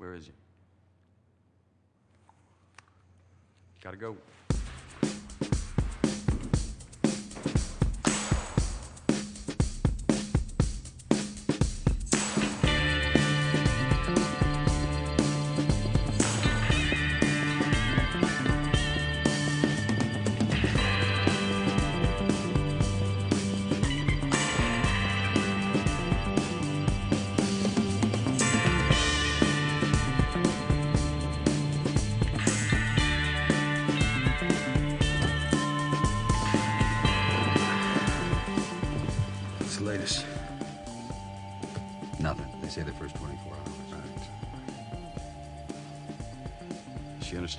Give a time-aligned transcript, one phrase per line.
[0.00, 0.32] Where is he?
[3.82, 4.16] Gotta go.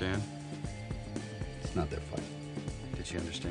[0.02, 0.24] Understand?
[1.64, 2.24] It's not their fight.
[2.96, 3.51] Did she understand?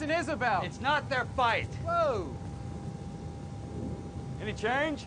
[0.00, 0.62] Where are Tess and Isabel?
[0.64, 1.68] It's not their fight.
[1.84, 2.34] Whoa!
[4.40, 5.06] Any change?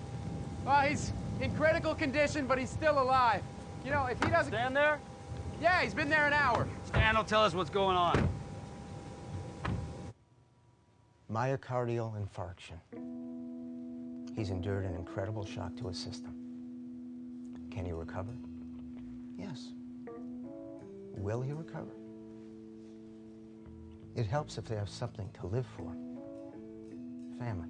[0.65, 3.41] Well, he's in critical condition, but he's still alive.
[3.85, 4.51] You know, if he doesn't...
[4.51, 4.99] Stand there.
[5.61, 6.67] Yeah, he's been there an hour.
[6.85, 8.27] Stan will tell us what's going on.
[11.31, 12.77] Myocardial infarction.
[14.35, 16.35] He's endured an incredible shock to his system.
[17.71, 18.33] Can he recover?
[19.37, 19.69] Yes.
[21.17, 21.91] Will he recover?
[24.15, 25.95] It helps if they have something to live for.
[27.39, 27.69] Family.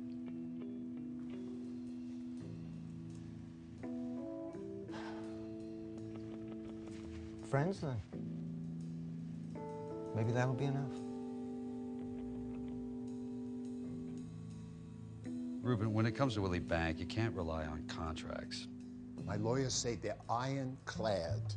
[7.49, 8.01] Friends, then.
[10.15, 10.91] Maybe that'll be enough.
[15.61, 18.67] Reuben, when it comes to Willy Bank, you can't rely on contracts.
[19.25, 21.53] My lawyers say they're ironclad.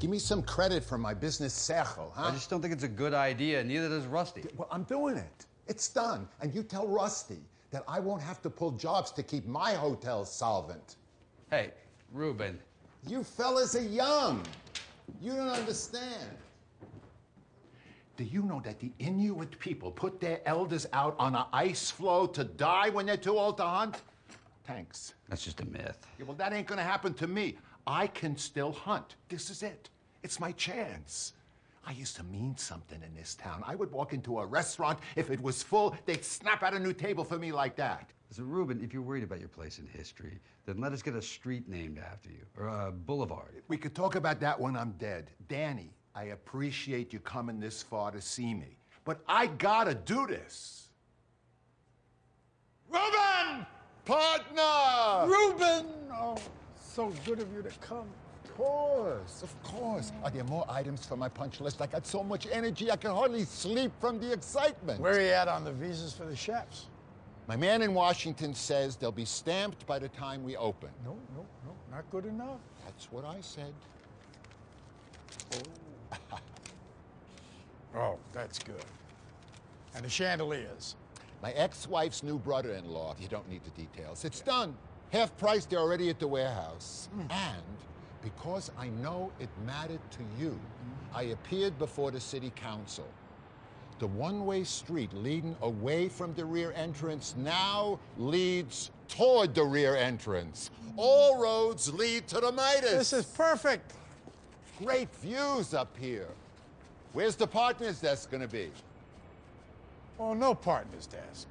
[0.00, 2.28] Give me some credit for my business sechel, huh?
[2.28, 3.62] I just don't think it's a good idea.
[3.62, 4.44] Neither does Rusty.
[4.56, 5.46] Well, I'm doing it.
[5.66, 6.28] It's done.
[6.40, 7.38] And you tell Rusty
[7.70, 10.96] that I won't have to pull jobs to keep my hotel solvent.
[11.50, 11.70] Hey,
[12.12, 12.58] Reuben.
[13.06, 14.42] You fellas are young.
[15.20, 16.30] You don't understand.
[18.16, 22.26] Do you know that the Inuit people put their elders out on an ice floe
[22.28, 24.02] to die when they're too old to hunt?
[24.64, 25.14] Thanks.
[25.28, 26.06] That's just a myth.
[26.18, 27.56] Yeah, well, that ain't gonna happen to me.
[27.86, 29.16] I can still hunt.
[29.28, 29.90] This is it.
[30.22, 31.34] It's my chance.
[31.86, 33.62] I used to mean something in this town.
[33.66, 36.94] I would walk into a restaurant, if it was full, they'd snap out a new
[36.94, 38.10] table for me like that.
[38.30, 41.22] So, Reuben, if you're worried about your place in history, then let us get a
[41.22, 43.62] street named after you, or a boulevard.
[43.68, 45.30] We could talk about that when I'm dead.
[45.46, 50.88] Danny, I appreciate you coming this far to see me, but I gotta do this.
[52.88, 53.66] Reuben!
[54.04, 55.26] Partner!
[55.26, 55.86] Reuben!
[56.12, 56.36] Oh,
[56.94, 58.06] so good of you to come.
[58.44, 60.12] Of course, of course.
[60.22, 61.82] Are there more items for my punch list?
[61.82, 65.00] I got so much energy I can hardly sleep from the excitement.
[65.00, 66.86] Where are you at on the visas for the chefs?
[67.48, 70.88] My man in Washington says they'll be stamped by the time we open.
[71.04, 72.60] No, no, no, not good enough.
[72.84, 73.74] That's what I said.
[75.52, 76.38] Oh,
[77.96, 78.84] oh that's good.
[79.96, 80.94] And the chandeliers.
[81.42, 83.16] My ex-wife's new brother-in-law.
[83.20, 84.24] You don't need the details.
[84.24, 84.76] It's done.
[85.14, 85.64] Half price.
[85.64, 87.08] They're already at the warehouse.
[87.30, 87.62] And
[88.20, 91.16] because I know it mattered to you, mm-hmm.
[91.16, 93.06] I appeared before the city council.
[94.00, 100.72] The one-way street leading away from the rear entrance now leads toward the rear entrance.
[100.96, 102.90] All roads lead to the Midas.
[102.90, 103.92] This is perfect.
[104.80, 106.26] Great views up here.
[107.12, 108.72] Where's the partner's desk gonna be?
[110.18, 111.46] Oh, no partner's desk.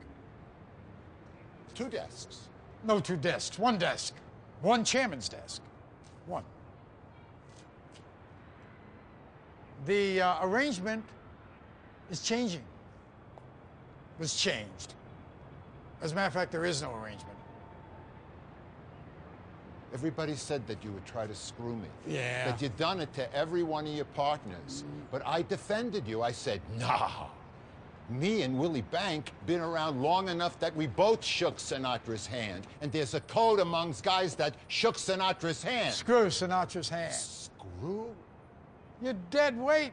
[1.74, 2.50] Two desks.
[2.83, 3.57] No two desks.
[3.57, 4.13] One desk.
[4.62, 5.62] One chairman's desk.
[6.27, 6.44] One.
[9.85, 11.03] The uh, arrangement
[12.09, 12.63] is changing.
[14.19, 14.94] Was changed.
[16.01, 17.38] As a matter of fact, there is no arrangement.
[19.94, 21.88] Everybody said that you would try to screw me.
[22.07, 22.50] Yeah.
[22.50, 24.83] That you'd done it to every one of your partners.
[25.12, 26.21] But I defended you.
[26.21, 27.27] I said, nah.
[28.10, 32.68] Me and Willy Bank been around long enough that we both shook Sinatra's hand.
[32.82, 35.94] And there's a code amongst guys that shook Sinatra's hand.
[35.94, 37.14] Screw Sinatra's hand.
[37.14, 38.14] Screw?
[39.02, 39.92] You're dead weight.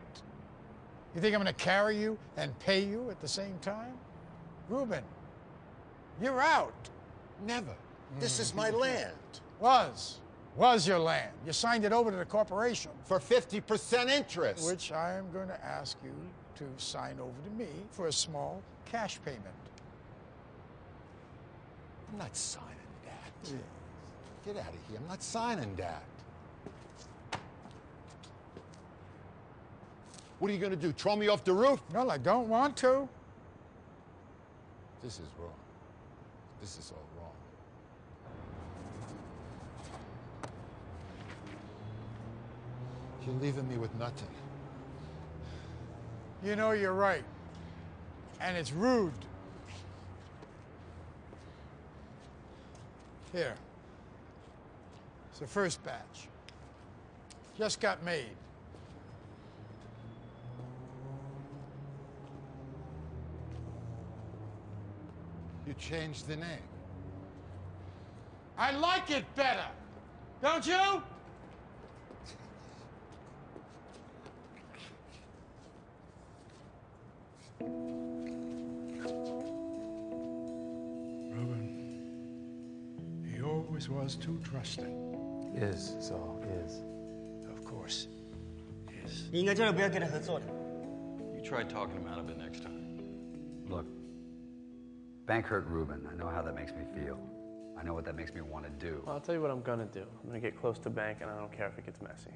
[1.14, 3.94] You think I'm going to carry you and pay you at the same time?
[4.68, 5.02] Reuben,
[6.22, 6.88] you're out.
[7.44, 7.66] Never.
[7.66, 8.20] Mm-hmm.
[8.20, 9.12] This is my land.
[9.58, 10.20] Was.
[10.56, 11.30] was your land.
[11.44, 14.66] You signed it over to the corporation, For 50% interest.
[14.66, 16.12] which I am going to ask you
[16.60, 19.44] to sign over to me for a small cash payment.
[22.12, 22.68] I'm not signing
[23.06, 23.52] that.
[24.44, 24.98] Get out of here.
[24.98, 26.02] I'm not signing that.
[30.38, 30.92] What are you going to do?
[30.92, 31.80] Throw me off the roof?
[31.94, 33.08] No, I don't want to.
[35.02, 35.50] This is wrong.
[36.60, 37.32] This is all wrong.
[43.26, 44.28] You're leaving me with nothing.
[46.44, 47.24] You know you're right.
[48.40, 49.12] And it's rude.
[53.32, 53.54] Here.
[55.30, 56.28] It's the first batch.
[57.58, 58.30] Just got made.
[65.66, 66.58] You changed the name.
[68.58, 69.66] I like it better.
[70.42, 71.02] Don't you?
[83.90, 85.52] was too trusting.
[85.54, 86.82] Is, so is.
[87.50, 88.08] Of course,
[89.04, 89.28] is.
[89.32, 89.44] You
[91.44, 92.98] try talking him out of it next time.
[93.68, 93.86] Look,
[95.26, 96.06] Bank hurt Reuben.
[96.10, 97.18] I know how that makes me feel.
[97.78, 99.02] I know what that makes me want to do.
[99.06, 100.04] Well, I'll tell you what I'm gonna do.
[100.22, 102.30] I'm gonna get close to Bank, and I don't care if it gets messy.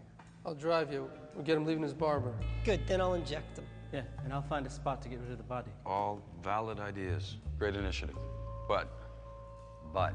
[0.46, 1.10] I'll drive you.
[1.34, 2.34] We'll get him leaving his barber.
[2.64, 3.64] Good, then I'll inject him.
[3.92, 5.70] Yeah, and I'll find a spot to get rid of the body.
[5.86, 7.36] All valid ideas.
[7.58, 8.16] Great initiative.
[8.68, 8.90] But.
[9.92, 10.14] But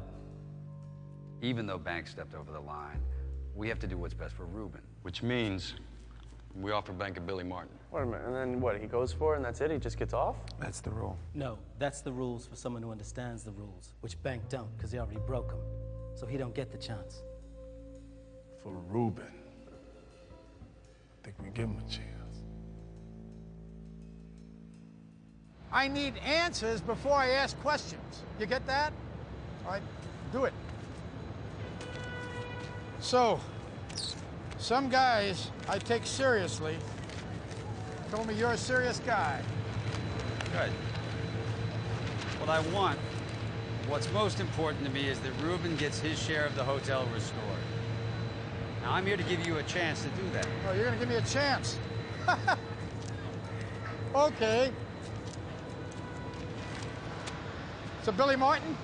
[1.41, 2.99] even though Bank stepped over the line,
[3.55, 4.81] we have to do what's best for Reuben.
[5.03, 5.75] which means
[6.55, 7.71] we offer Bank Banker Billy Martin.
[7.91, 8.79] Wait a minute, and then what?
[8.79, 9.71] He goes for it, and that's it?
[9.71, 10.35] He just gets off?
[10.59, 11.17] That's the rule.
[11.33, 14.99] No, that's the rules for someone who understands the rules, which Bank don't, because he
[14.99, 15.59] already broke them.
[16.15, 17.21] So he don't get the chance.
[18.61, 22.43] For Reuben, I think we give him a chance.
[25.71, 28.23] I need answers before I ask questions.
[28.39, 28.91] You get that?
[29.65, 29.83] All right,
[30.33, 30.53] do it.
[33.01, 33.39] So,
[34.57, 36.77] some guys I take seriously
[38.11, 39.41] told me you're a serious guy.
[40.51, 40.71] Good.
[42.39, 42.99] What I want,
[43.87, 47.43] what's most important to me is that Reuben gets his share of the hotel restored.
[48.81, 50.47] Now, I'm here to give you a chance to do that.
[50.67, 51.77] Oh, you're gonna give me a chance.
[54.15, 54.71] okay.
[58.03, 58.75] So, Billy Martin,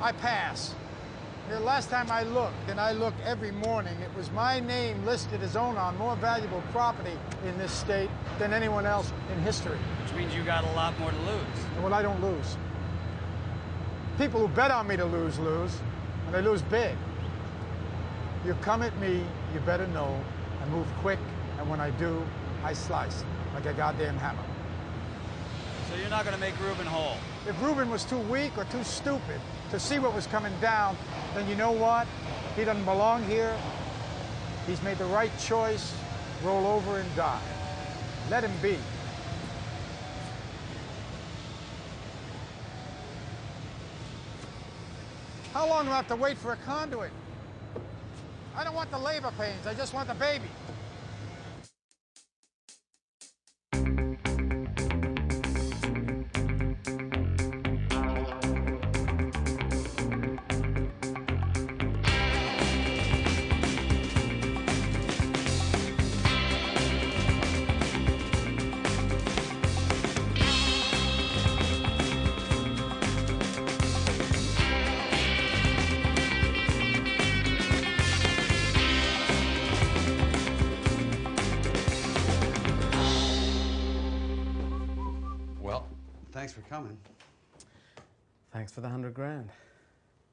[0.00, 0.74] I pass.
[1.48, 5.44] The last time I looked, and I look every morning, it was my name listed
[5.44, 8.10] as owner on more valuable property in this state
[8.40, 9.78] than anyone else in history.
[10.02, 11.80] Which means you got a lot more to lose.
[11.80, 12.56] Well, I don't lose.
[14.18, 15.78] People who bet on me to lose, lose,
[16.26, 16.96] and they lose big.
[18.44, 19.22] You come at me,
[19.54, 20.20] you better know
[20.60, 21.20] I move quick,
[21.60, 22.26] and when I do,
[22.64, 23.24] I slice
[23.54, 24.42] like a goddamn hammer.
[25.88, 27.18] So you're not gonna make Reuben whole.
[27.46, 30.96] If Reuben was too weak or too stupid to see what was coming down,
[31.34, 32.06] then you know what?
[32.54, 33.56] He doesn't belong here.
[34.66, 35.94] He's made the right choice.
[36.42, 37.40] Roll over and die.
[38.30, 38.76] Let him be.
[45.52, 47.10] How long do I have to wait for a conduit?
[48.54, 49.66] I don't want the labor pains.
[49.66, 50.48] I just want the baby.
[86.76, 86.98] Coming.
[88.52, 89.48] Thanks for the hundred grand.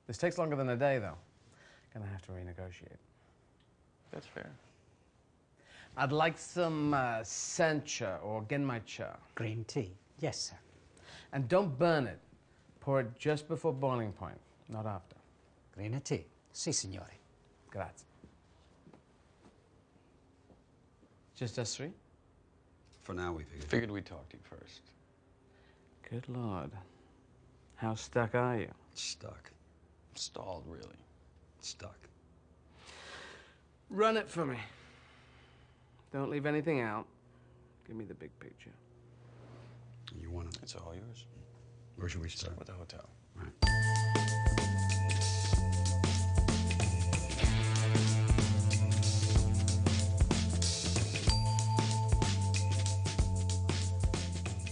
[0.07, 1.17] This takes longer than a day, though.
[1.93, 2.99] Gonna have to renegotiate.
[4.11, 4.49] That's fair.
[5.95, 9.15] I'd like some uh, sencha or genmaicha.
[9.35, 9.91] Green tea.
[10.19, 10.57] Yes, sir.
[11.31, 12.19] And don't burn it.
[12.81, 15.15] Pour it just before boiling point, not after.
[15.73, 16.25] Green tea.
[16.51, 17.13] Si, signore.
[17.71, 18.05] Grazie.
[21.35, 21.91] Just us three?
[23.03, 23.69] For now, we figured.
[23.69, 24.92] Figured we'd talk to you first.
[26.09, 26.71] Good lord.
[27.75, 28.71] How stuck are you?
[28.93, 29.51] Stuck.
[30.15, 30.99] Stalled, really.
[31.59, 31.97] Stuck.
[33.89, 34.57] Run it for me.
[36.11, 37.05] Don't leave anything out.
[37.87, 38.71] Give me the big picture.
[40.19, 40.59] You want it?
[40.61, 41.25] It's all yours.
[41.95, 42.59] Where should we Start start?
[42.59, 43.09] with the hotel.
[43.35, 43.72] Right.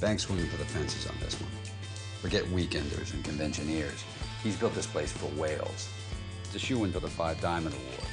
[0.02, 1.52] Bank's swinging for the fences on this one.
[2.22, 4.04] Forget weekenders and conventioneers.
[4.42, 5.90] He's built this place for whales.
[6.44, 8.10] It's a shoe-in for the Five Diamond Award.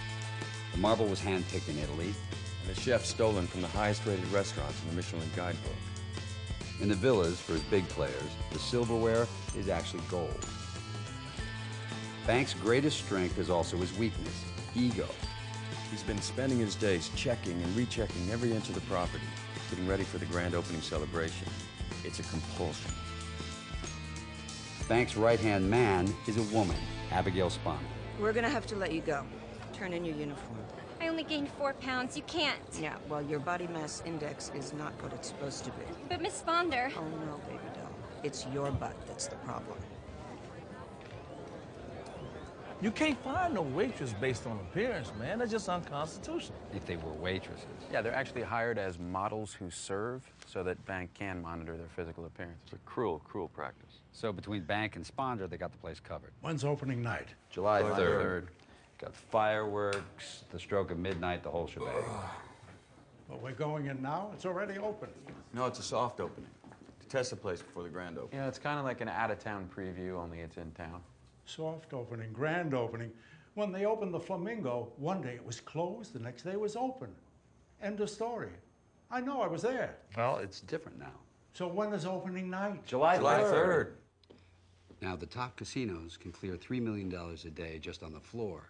[0.73, 2.15] The marble was handpicked in Italy.
[2.63, 5.73] And the chef stolen from the highest rated restaurants in the Michelin guidebook.
[6.83, 9.27] In the villas, for his big players, the silverware
[9.57, 10.47] is actually gold.
[12.27, 14.45] Bank's greatest strength is also his weakness,
[14.77, 15.09] ego.
[15.91, 19.25] He's been spending his days checking and rechecking every inch of the property,
[19.71, 21.49] getting ready for the grand opening celebration.
[22.09, 22.91] It's a compulsion.
[24.89, 26.79] Bank's right-hand man is a woman,
[27.13, 27.81] Abigail Sponder.
[28.19, 29.27] We're gonna have to let you go.
[29.75, 30.59] Turn in your uniform.
[31.03, 32.17] I only gained four pounds.
[32.17, 32.59] You can't.
[32.81, 35.85] Yeah, well, your body mass index is not what it's supposed to be.
[36.09, 36.91] But Miss Sponder.
[36.97, 37.93] Oh, no, baby doll.
[38.23, 39.77] It's your butt that's the problem.
[42.81, 45.41] You can't find no waitress based on appearance, man.
[45.41, 46.57] That's just unconstitutional.
[46.73, 47.67] If they were waitresses.
[47.93, 52.27] Yeah, they're actually hired as models who serve so that Bank can monitor their physical
[52.27, 52.61] appearance.
[52.67, 54.03] It's a cruel, cruel practice.
[54.13, 56.31] So between Bank and Sponder, they got the place covered.
[56.41, 57.27] When's opening night?
[57.51, 58.23] July July 3rd.
[58.23, 58.47] 3rd.
[58.99, 62.05] Got fireworks, the stroke of midnight, the whole shebang.
[63.29, 64.31] Well, we're going in now?
[64.35, 65.09] It's already open.
[65.53, 66.51] No, it's a soft opening.
[67.01, 68.41] To test the place before the grand opening.
[68.41, 71.01] Yeah, it's kind of like an out-of-town preview, only it's in town.
[71.49, 73.11] Soft opening, grand opening.
[73.55, 76.77] When they opened the Flamingo, one day it was closed, the next day it was
[76.77, 77.09] open.
[77.83, 78.51] End of story.
[79.11, 79.97] I know, I was there.
[80.15, 81.15] Well, it's different now.
[81.55, 82.85] So when is opening night?
[82.85, 83.53] July, July 3rd.
[83.53, 83.91] 3rd.
[85.01, 88.69] Now, the top casinos can clear $3 million a day just on the floor.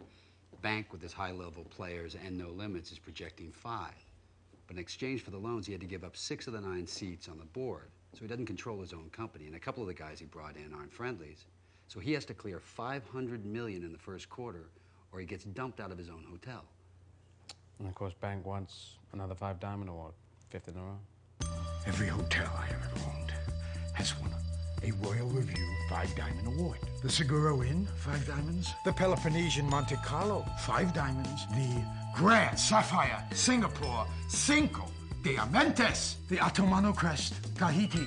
[0.62, 3.94] Bank, with its high level players and no limits, is projecting five.
[4.66, 6.86] But in exchange for the loans, he had to give up six of the nine
[6.86, 7.88] seats on the board.
[8.12, 9.46] So he doesn't control his own company.
[9.46, 11.44] And a couple of the guys he brought in aren't friendlies.
[11.88, 14.68] So he has to clear 500 million in the first quarter,
[15.10, 16.64] or he gets dumped out of his own hotel.
[17.78, 20.12] And of course, Bank wants another Five Diamond Award,
[20.50, 20.98] fifth in a row.
[21.86, 23.32] Every hotel I ever owned
[23.94, 24.30] has won
[24.82, 26.78] a Royal Review Five Diamond Award.
[27.02, 28.74] The Seguro Inn, five diamonds.
[28.84, 31.46] The Peloponnesian Monte Carlo, five diamonds.
[31.52, 31.82] The
[32.14, 34.84] Grand Sapphire Singapore, cinco
[35.22, 36.16] diamantes.
[36.28, 38.06] The Atomano Crest, Tahiti.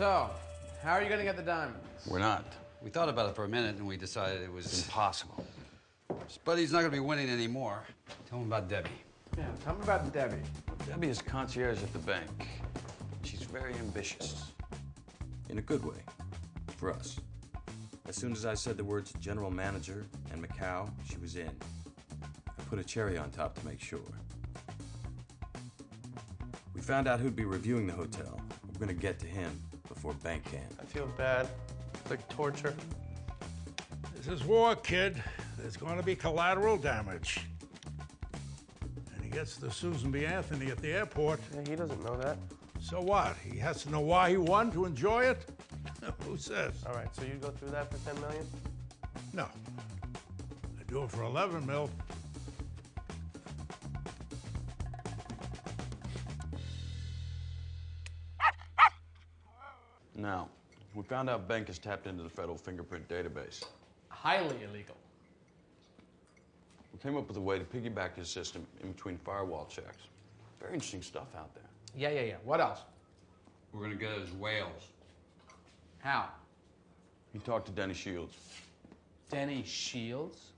[0.00, 0.30] So,
[0.82, 1.76] how are you going to get the diamonds?
[2.06, 2.46] We're not.
[2.82, 5.44] We thought about it for a minute and we decided it was Impossible.
[6.42, 7.82] Buddy's not going to be winning anymore.
[8.30, 8.88] Tell him about Debbie.
[9.36, 10.40] Yeah, tell me about Debbie.
[10.88, 12.48] Debbie is concierge at the bank.
[13.24, 14.52] She's very ambitious.
[15.50, 15.98] In a good way.
[16.78, 17.20] For us.
[18.08, 21.50] As soon as I said the words general manager and Macau, she was in.
[22.48, 24.00] I put a cherry on top to make sure.
[26.74, 28.40] We found out who'd be reviewing the hotel.
[28.72, 29.60] We're gonna get to him
[29.92, 30.66] before Bank can.
[30.80, 31.48] I feel bad.
[31.94, 32.74] It's like torture.
[34.14, 35.22] This is war, kid.
[35.58, 37.40] There's going to be collateral damage.
[39.14, 40.24] And he gets to Susan B.
[40.24, 41.40] Anthony at the airport.
[41.54, 42.38] Yeah, he doesn't know that.
[42.80, 43.36] So what?
[43.44, 45.44] He has to know why he won to enjoy it?
[46.24, 46.72] Who says?
[46.86, 48.46] All right, so you go through that for 10 million?
[49.34, 49.44] No.
[49.44, 51.90] I do it for 11 mil.
[60.20, 60.48] Now,
[60.94, 63.64] we found out Bank has tapped into the federal fingerprint database.
[64.10, 64.96] Highly illegal.
[66.92, 70.08] We came up with a way to piggyback his system in between firewall checks.
[70.60, 71.64] Very interesting stuff out there.
[71.96, 72.34] Yeah, yeah, yeah.
[72.44, 72.80] What else?
[73.72, 74.88] We're going to get his whales.
[76.00, 76.28] How?
[77.32, 78.36] He talked to Denny Shields.
[79.30, 80.52] Denny Shields?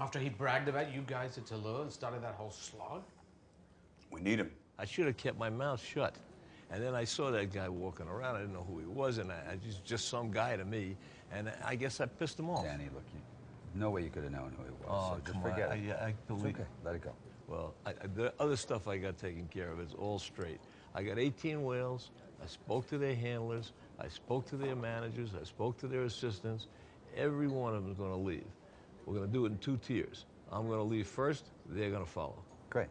[0.00, 3.02] After he bragged about you guys at Toulouse and started that whole slog?
[4.10, 4.50] We need him.
[4.80, 6.16] I should have kept my mouth shut.
[6.74, 8.34] And then I saw that guy walking around.
[8.34, 10.96] I didn't know who he was, and I, I just just some guy to me.
[11.30, 12.64] And I guess I pissed him off.
[12.64, 13.20] Danny, look, you,
[13.76, 14.88] no way you could have known who he was.
[14.88, 15.96] Oh, so just come forget I, it.
[16.02, 16.56] I It's believe.
[16.56, 16.64] okay.
[16.84, 17.12] Let it go.
[17.46, 20.58] Well, I, I- the other stuff I got taken care of is all straight.
[20.96, 22.10] I got 18 whales.
[22.42, 23.72] I spoke to their handlers.
[24.00, 25.30] I spoke to their managers.
[25.40, 26.66] I spoke to their assistants.
[27.16, 28.46] Every one of them is going to leave.
[29.06, 30.24] We're going to do it in two tiers.
[30.50, 31.50] I'm going to leave first.
[31.68, 32.42] They're going to follow.
[32.70, 32.88] Great.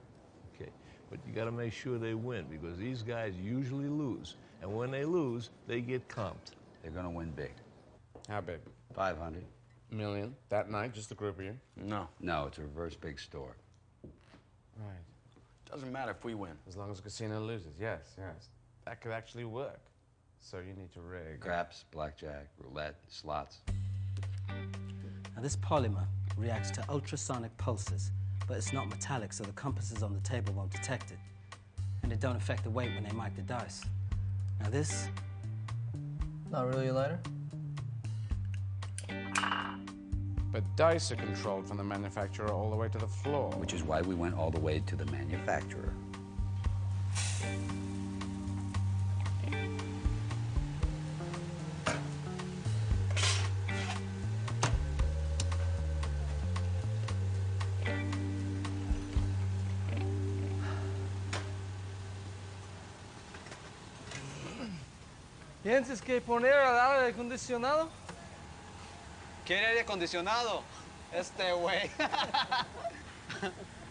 [1.14, 1.22] Okay.
[1.24, 4.36] But you got to make sure they win because these guys usually lose.
[4.62, 6.54] And when they lose, they get comped.
[6.82, 7.52] They're going to win big.
[8.30, 8.60] How big?
[8.96, 9.44] 500
[9.92, 11.58] million That night, just the group of you?
[11.76, 12.08] No.
[12.20, 13.56] No, it's a reverse big store.
[14.04, 15.04] Right.
[15.70, 16.54] Doesn't matter if we win.
[16.68, 18.50] As long as the casino loses, yes, yes.
[18.86, 19.80] That could actually work.
[20.40, 21.40] So you need to rig.
[21.40, 23.62] Craps, blackjack, roulette, slots.
[24.50, 26.06] Now, this polymer
[26.38, 28.12] reacts to ultrasonic pulses,
[28.48, 31.18] but it's not metallic, so the compasses on the table won't detect it.
[32.04, 33.84] And it don't affect the weight when they mark the dice.
[34.60, 35.08] Now, this,
[36.52, 37.20] Not really a lighter?
[40.52, 43.50] But dice are controlled from the manufacturer all the way to the floor.
[43.54, 45.92] Which is why we went all the way to the manufacturer.
[65.74, 67.90] ¿Piensas que poner al aire acondicionado?
[69.44, 70.62] ¿Quién aire acondicionado?
[71.12, 71.90] Este güey.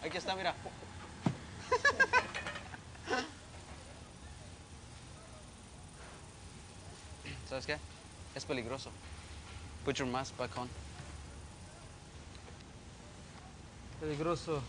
[0.01, 0.55] Aquí está, mira.
[7.49, 7.77] ¿Sabes qué?
[8.33, 8.89] Es peligroso.
[9.83, 10.69] Put your mask back on.
[13.99, 14.63] Peligroso es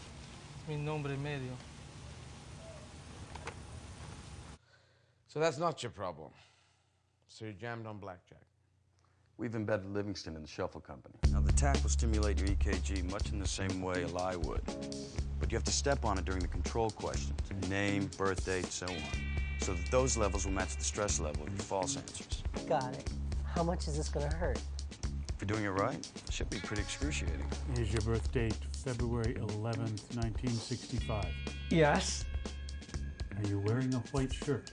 [0.66, 1.52] mi nombre medio.
[5.28, 6.32] So that's not your problem.
[7.34, 8.46] So you're jammed on blackjack.
[9.38, 11.16] We've embedded Livingston in the Shuffle Company.
[11.32, 14.62] Now, the tap will stimulate your EKG much in the same way a lie would.
[15.40, 18.86] But you have to step on it during the control questions name, birth date, so
[18.86, 19.02] on.
[19.58, 22.44] So that those levels will match the stress level of your false answers.
[22.68, 23.10] Got it.
[23.52, 24.60] How much is this gonna hurt?
[25.02, 27.50] If you're doing it right, it should be pretty excruciating.
[27.76, 31.26] Is your birth date February 11th, 1965?
[31.70, 32.26] Yes.
[33.36, 34.70] Are you wearing a white shirt?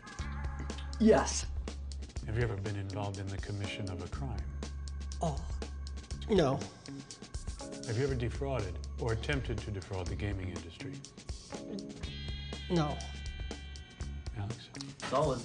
[1.00, 1.48] Yes.
[2.32, 4.42] Have you ever been involved in the commission of a crime?
[5.22, 5.36] Oh.
[6.30, 6.62] No.
[7.86, 10.94] Have you ever defrauded or attempted to defraud the gaming industry?
[12.70, 12.96] No.
[14.40, 14.56] Alex?
[15.10, 15.42] Solid.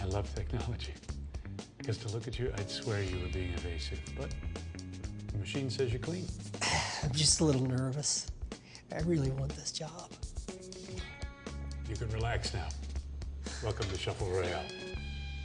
[0.00, 0.94] I love technology.
[1.76, 4.00] Because to look at you, I'd swear you were being evasive.
[4.18, 4.30] But
[5.30, 6.26] the machine says you're clean.
[7.02, 8.28] I'm just a little nervous.
[8.96, 10.10] I really want this job.
[11.86, 12.68] You can relax now.
[13.62, 14.64] Welcome to Shuffle Royale.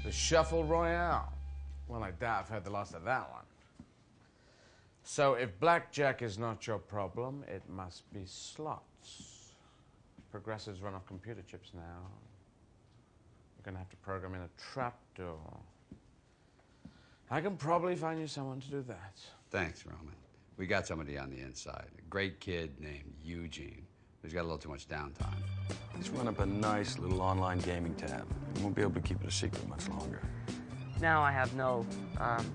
[0.04, 1.32] The Shuffle Royale.
[1.88, 3.44] Well, I doubt I've heard the last of that one.
[5.04, 9.54] So if blackjack is not your problem, it must be slots.
[10.32, 11.82] Progressives run off computer chips now.
[13.58, 15.60] You're gonna have to program in a trapdoor.
[17.32, 19.20] I can probably find you someone to do that.
[19.52, 20.16] Thanks, Roman.
[20.58, 21.88] We got somebody on the inside.
[21.98, 23.86] A great kid named Eugene,
[24.22, 25.36] who's got a little too much downtime.
[25.96, 28.26] Let's run up a nice little online gaming tab.
[28.56, 30.22] We won't be able to keep it a secret much longer.
[31.02, 31.86] Now I have no,
[32.20, 32.46] um,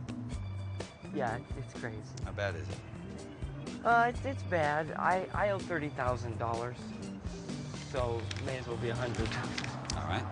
[1.14, 1.96] yeah, it's crazy.
[2.24, 3.84] How bad is it?
[3.84, 4.92] Uh, it's, it's bad.
[4.98, 6.74] I, I owe $30,000.
[7.92, 9.28] So may as well be a 100
[9.96, 10.24] All right.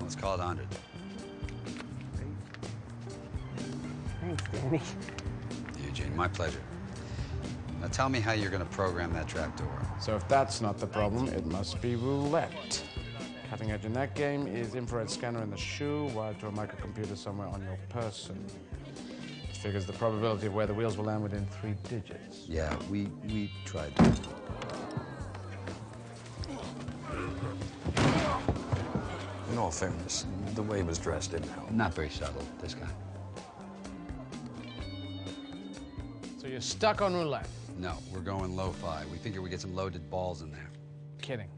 [0.00, 0.66] Let's call it 100.
[4.20, 4.80] Thanks, Danny.
[5.86, 6.60] Eugene, my pleasure.
[7.84, 9.86] Now tell me how you're going to program that trapdoor.
[10.00, 12.82] So if that's not the problem, it must be roulette.
[13.50, 17.14] Cutting edge in that game is infrared scanner in the shoe wired to a microcomputer
[17.14, 18.42] somewhere on your person.
[19.50, 22.46] It figures the probability of where the wheels will land within three digits.
[22.48, 23.92] Yeah, we, we tried.
[29.52, 31.70] In all fairness, the way he was dressed didn't help.
[31.70, 32.88] Not very subtle, this guy.
[36.38, 37.46] So you're stuck on roulette.
[37.76, 39.04] No, we're going lo-fi.
[39.10, 40.70] We figure we get some loaded balls in there.
[41.20, 41.48] Kidding.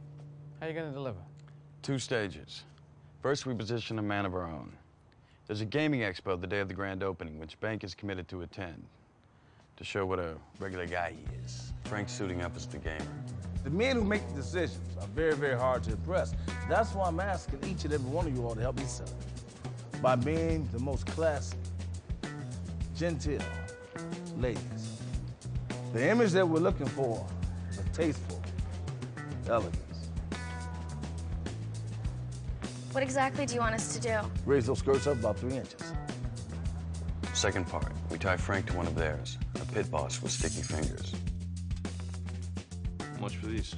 [0.61, 1.19] How are you going to deliver?
[1.83, 2.65] Two stages.
[3.23, 4.73] First, we position a man of our own.
[5.47, 8.43] There's a gaming expo the day of the grand opening, which Bank is committed to
[8.43, 8.83] attend
[9.77, 11.73] to show what a regular guy he is.
[11.85, 13.05] Frank's suiting up as the gamer.
[13.63, 16.35] The men who make the decisions are very, very hard to impress.
[16.69, 19.07] That's why I'm asking each and every one of you all to help me sell
[19.07, 20.03] it.
[20.03, 21.57] By being the most classy,
[22.97, 23.43] genteel
[24.39, 24.86] ladies.
[25.97, 27.27] The image that we're looking for
[27.71, 28.43] is a tasteful
[29.49, 29.79] elegance.
[32.93, 34.19] What exactly do you want us to do?
[34.45, 35.95] Raise those skirts up about three inches.
[37.33, 41.15] Second part, we tie Frank to one of theirs, a pit boss with sticky fingers.
[43.15, 43.75] How much for these?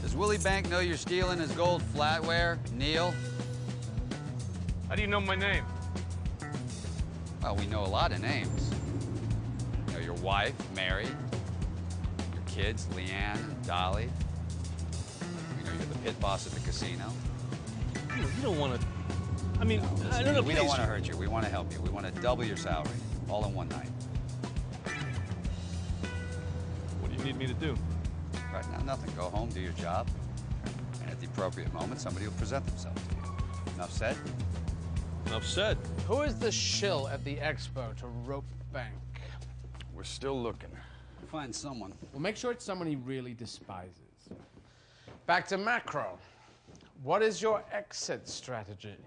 [0.00, 3.12] Does Willy Bank know you're stealing his gold flatware, Neil?
[4.92, 5.64] How do you know my name?
[7.42, 8.70] Well, we know a lot of names.
[9.88, 11.06] You know your wife, Mary.
[12.34, 14.10] Your kids, Leanne and Dolly.
[15.56, 17.06] We know you're the pit boss at the casino.
[18.18, 18.86] You, you don't want to.
[19.60, 20.42] I mean, I don't know.
[20.42, 21.16] we don't want to hurt you.
[21.16, 21.80] We want to help you.
[21.80, 22.90] We want to double your salary,
[23.30, 23.88] all in one night.
[27.00, 27.74] What do you need me to do?
[28.52, 29.10] Right now, nothing.
[29.16, 30.06] Go home, do your job,
[31.00, 33.74] and at the appropriate moment, somebody will present themselves to you.
[33.76, 34.18] Enough said?
[35.32, 35.78] Enough said.
[36.06, 38.92] Who is the shill at the expo to rope Bank?
[39.94, 40.68] We're still looking.
[41.30, 41.94] Find someone.
[42.12, 44.28] Well, make sure it's someone he really despises.
[45.24, 46.18] Back to macro.
[47.02, 48.98] What is your exit strategy?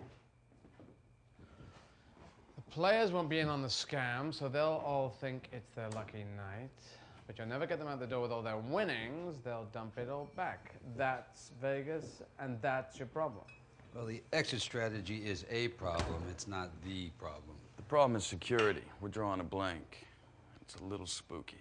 [2.55, 6.25] The players won't be in on the scam, so they'll all think it's their lucky
[6.35, 6.71] night.
[7.27, 9.41] But you'll never get them out the door with all their winnings.
[9.43, 10.73] They'll dump it all back.
[10.97, 13.45] That's Vegas, and that's your problem.
[13.95, 16.21] Well, the exit strategy is a problem.
[16.29, 17.55] It's not the problem.
[17.77, 18.84] The problem is security.
[18.99, 20.05] We're drawing a blank.
[20.62, 21.60] It's a little spooky.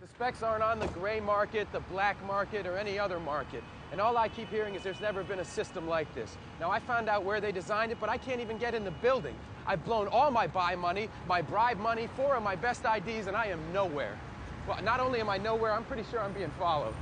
[0.00, 3.62] The specs aren't on the gray market, the black market, or any other market.
[3.92, 6.36] And all I keep hearing is there's never been a system like this.
[6.58, 8.90] Now, I found out where they designed it, but I can't even get in the
[8.90, 9.36] building.
[9.64, 13.36] I've blown all my buy money, my bribe money, four of my best IDs, and
[13.36, 14.18] I am nowhere.
[14.66, 16.94] Well, not only am I nowhere, I'm pretty sure I'm being followed.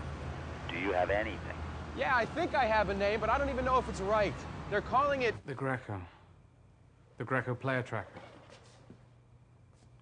[0.68, 1.56] Do you have anything?
[1.96, 4.34] Yeah, I think I have a name, but I don't even know if it's right.
[4.68, 6.00] They're calling it The Greco.
[7.18, 8.20] The Greco player tracker.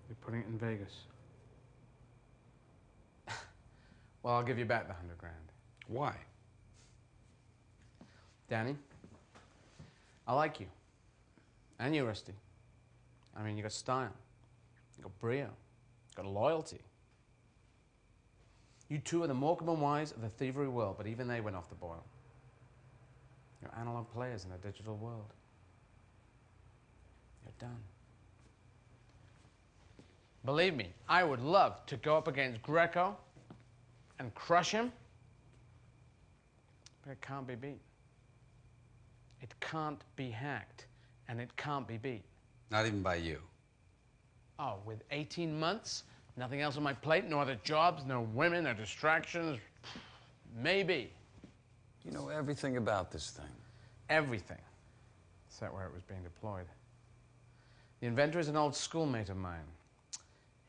[0.09, 0.93] You're putting it in Vegas.
[4.23, 5.35] well, I'll give you back the hundred grand.
[5.87, 6.15] Why?
[8.49, 8.77] Danny,
[10.27, 10.67] I like you.
[11.79, 12.33] And you, Rusty.
[13.37, 14.13] I mean, you got style.
[14.97, 15.45] You got brio.
[15.47, 16.81] You got loyalty.
[18.89, 21.57] You two are the Morecambe and Wise of the thievery world, but even they went
[21.57, 22.05] off the boil.
[23.65, 25.33] You're analog players in a digital world.
[27.45, 27.79] You're done.
[30.45, 33.17] Believe me, I would love to go up against Greco
[34.19, 34.93] and crush him,
[37.03, 37.81] but it can't be beat.
[39.41, 40.87] It can't be hacked,
[41.29, 42.25] and it can't be beat.
[42.71, 43.39] Not even by you.
[44.59, 46.05] Oh, with 18 months,
[46.37, 49.59] nothing else on my plate, no other jobs, no women, no distractions.
[50.55, 51.11] Maybe.
[52.05, 53.47] You know everything about this thing.
[54.11, 54.59] Everything.
[55.49, 56.67] Except where it was being deployed.
[58.01, 59.65] The inventor is an old schoolmate of mine.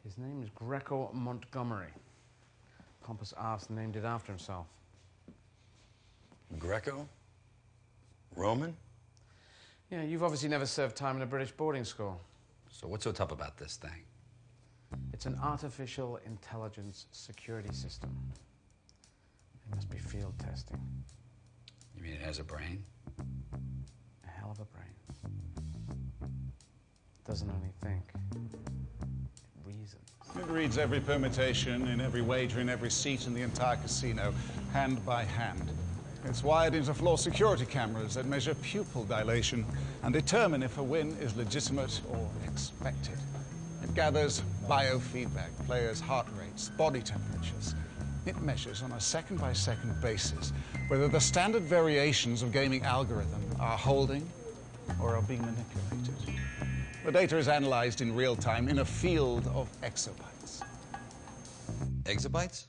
[0.03, 1.91] His name is Greco Montgomery.
[3.03, 4.67] Pompous ass named it after himself.
[6.59, 7.07] Greco?
[8.35, 8.75] Roman?
[9.91, 12.19] Yeah, you've obviously never served time in a British boarding school.
[12.71, 14.03] So what's so tough about this thing?
[15.13, 18.15] It's an artificial intelligence security system.
[19.69, 20.79] It must be field testing.
[21.95, 22.83] You mean it has a brain?
[23.19, 24.85] A hell of a brain.
[26.21, 28.03] It Doesn't only think,
[28.35, 30.01] it reasons.
[30.37, 34.33] It reads every permutation in every wager in every seat in the entire casino,
[34.73, 35.71] hand by hand.
[36.25, 39.63] It's wired into floor security cameras that measure pupil dilation
[40.03, 43.17] and determine if a win is legitimate or expected.
[43.83, 47.75] It gathers biofeedback, players' heart rates, body temperatures.
[48.25, 50.51] It measures on a second by second basis
[50.87, 54.27] whether the standard variations of gaming algorithm are holding
[54.99, 56.39] or are being manipulated.
[57.05, 60.63] The data is analyzed in real time in a field of exabytes.
[62.03, 62.65] Exabytes?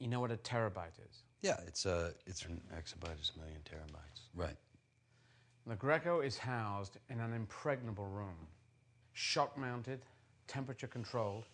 [0.00, 1.22] You know what a terabyte is?
[1.42, 4.22] Yeah, it's a it's An exabyte is a million terabytes.
[4.34, 4.56] right.
[5.66, 8.48] The Greco is housed in an impregnable room,
[9.12, 10.00] shock mounted,
[10.48, 11.44] temperature controlled,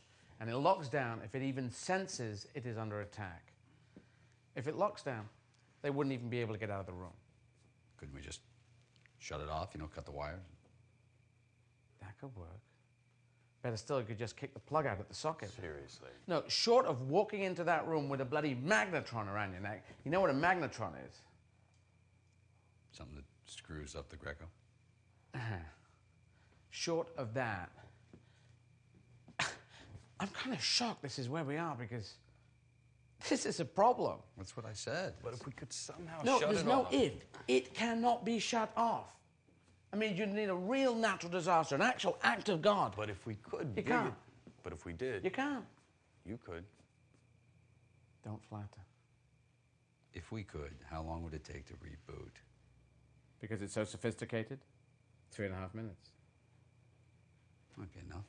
[0.41, 3.53] and it locks down if it even senses it is under attack.
[4.55, 5.29] If it locks down,
[5.83, 7.13] they wouldn't even be able to get out of the room.
[7.99, 8.41] Couldn't we just
[9.19, 9.71] shut it off?
[9.75, 10.41] You know, cut the wires.
[12.01, 12.61] That could work.
[13.63, 15.51] Better still, you could just kick the plug out at the socket.
[15.61, 16.11] Seriously.
[16.29, 20.11] No, short of walking into that room with a bloody magnetron around your neck, you
[20.11, 21.19] know what a magnetron is?
[22.93, 24.45] Something that screws up the Greco.
[26.71, 27.71] Short of that,
[30.21, 32.15] I'm kind of shocked this is where we are because
[33.29, 34.19] this is a problem.
[34.37, 35.15] That's what I said.
[35.23, 36.93] But if we could somehow No, shut there's it no off.
[36.93, 37.13] if.
[37.49, 39.13] It cannot be shut off.
[39.93, 42.95] I mean, you need a real natural disaster, an actual act of God.
[42.97, 44.09] But if we could You can't.
[44.09, 44.15] it.
[44.63, 45.65] But if we did, You can't.
[46.25, 46.65] you could.
[48.25, 48.67] Don't flatter.
[50.13, 52.31] If we could, how long would it take to reboot?
[53.41, 54.59] Because it's so sophisticated?
[55.31, 56.11] Three and a half minutes.
[57.77, 58.25] Might be enough.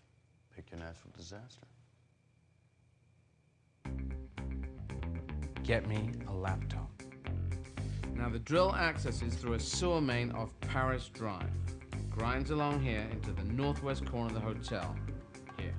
[0.56, 1.66] Pick your natural disaster.
[5.68, 6.90] Get me a laptop.
[8.16, 11.52] Now, the drill accesses through a sewer main off Paris Drive.
[12.10, 14.96] Grinds along here into the northwest corner of the hotel.
[15.60, 15.74] Here.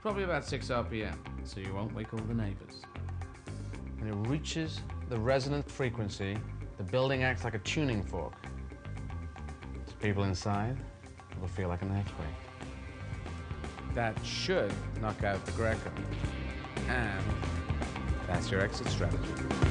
[0.00, 2.82] Probably about 6 RPM, so you won't wake all the neighbors.
[3.98, 6.38] When it reaches the resonant frequency,
[6.76, 8.34] the building acts like a tuning fork.
[9.88, 10.76] To people inside,
[11.32, 12.28] it will feel like an earthquake.
[13.94, 15.90] That should knock out the Greco.
[16.88, 17.24] And
[18.26, 19.65] that's your exit strategy.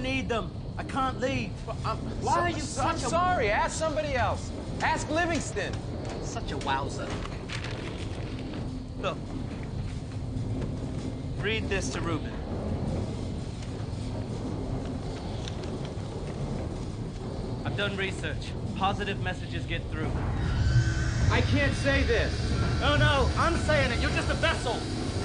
[0.00, 0.50] Need them.
[0.78, 1.50] I can't leave.
[1.84, 2.98] I'm, Why so- are you so- such I'm a...
[3.10, 3.50] sorry.
[3.50, 4.50] Ask somebody else.
[4.82, 5.74] Ask Livingston.
[6.22, 7.06] Such a wowzer.
[9.00, 9.18] Look.
[11.40, 12.32] Read this to Reuben.
[17.64, 18.50] I've done research.
[18.76, 20.10] Positive messages get through.
[21.30, 22.32] I can't say this.
[22.80, 24.00] No, no, I'm saying it.
[24.00, 24.76] You're just a vessel.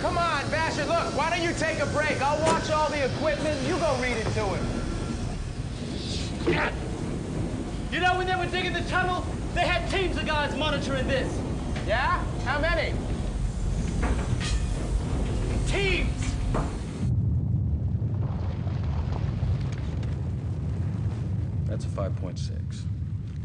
[0.06, 2.22] Come on, Basher, look, why don't you take a break?
[2.22, 3.60] I'll watch all the equipment.
[3.68, 4.64] You go read it to him.
[7.92, 11.36] You know, when they were digging the tunnel, they had teams of guys monitoring this.
[11.88, 12.24] Yeah?
[12.44, 12.94] How many?
[15.66, 16.34] Teams!
[21.66, 22.86] That's a 5.6.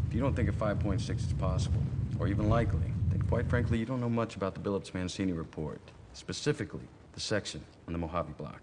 [0.09, 1.81] If you don't think a 5.6 is possible,
[2.19, 5.81] or even likely, then quite frankly, you don't know much about the Billups Mancini report,
[6.13, 8.61] specifically the section on the Mojave block.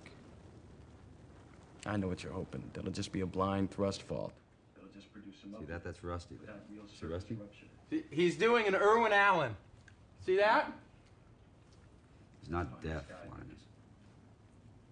[1.85, 2.63] I know what you're hoping.
[2.73, 4.33] That'll just be a blind thrust fault.
[4.75, 5.83] That'll just produce some See that?
[5.83, 6.55] That's Rusty there.
[6.99, 7.37] See Rusty?
[8.11, 9.55] He's doing an Irwin Allen.
[10.25, 10.71] See that?
[12.41, 13.61] He's not deaf, Linus.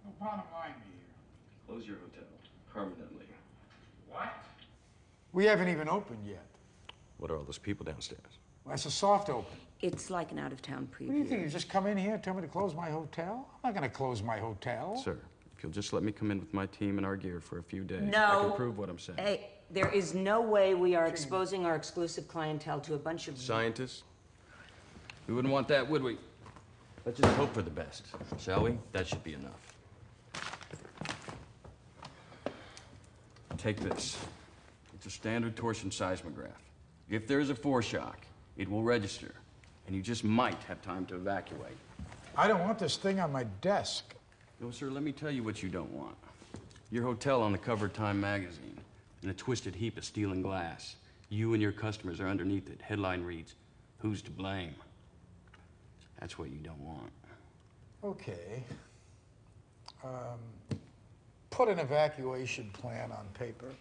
[0.05, 1.67] No bottom line here.
[1.67, 2.23] Close your hotel
[2.73, 3.25] permanently.
[4.09, 4.33] What?
[5.33, 6.45] We haven't even opened yet.
[7.17, 8.21] What are all those people downstairs?
[8.63, 9.57] Well, That's a soft open.
[9.85, 11.07] It's like an out-of-town preview.
[11.09, 11.43] What do you think?
[11.43, 13.47] You just come in here and tell me to close my hotel?
[13.63, 14.97] I'm not going to close my hotel.
[14.97, 15.19] Sir,
[15.55, 17.63] if you'll just let me come in with my team and our gear for a
[17.63, 18.25] few days, no.
[18.25, 19.19] I can prove what I'm saying.
[19.19, 23.37] Hey, there is no way we are exposing our exclusive clientele to a bunch of
[23.37, 24.01] Scientists?
[25.27, 26.17] We wouldn't want that, would we?
[27.05, 28.07] Let's just hope for the best,
[28.39, 28.79] shall we?
[28.91, 29.75] That should be enough.
[33.57, 34.17] Take this.
[34.95, 36.49] It's a standard torsion seismograph.
[37.07, 38.15] If there is a foreshock,
[38.57, 39.35] it will register,
[39.87, 41.77] and you just might have time to evacuate.
[42.37, 44.13] I don't want this thing on my desk.
[44.59, 46.15] No, sir, let me tell you what you don't want.
[46.91, 48.77] Your hotel on the cover of Time magazine,
[49.23, 50.95] in a twisted heap of steel and glass.
[51.29, 52.79] You and your customers are underneath it.
[52.81, 53.55] Headline reads,
[53.99, 54.75] Who's to blame?
[56.19, 57.11] That's what you don't want.
[58.03, 58.63] Okay.
[60.03, 60.39] Um,
[61.49, 63.71] put an evacuation plan on paper.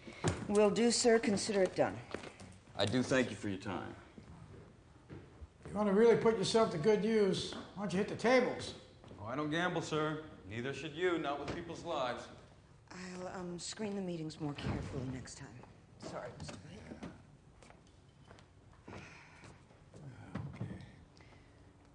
[0.47, 1.19] Will do, sir.
[1.19, 1.95] Consider it done.
[2.77, 3.93] I do thank you for your time.
[5.75, 8.15] If you want to really put yourself to good use, why don't you hit the
[8.15, 8.75] tables?
[9.19, 10.19] Oh, I don't gamble, sir.
[10.49, 12.23] Neither should you, not with people's lives.
[12.91, 15.49] I'll um, screen the meetings more carefully next time.
[16.09, 16.53] Sorry, Mr.
[18.87, 19.01] Blake.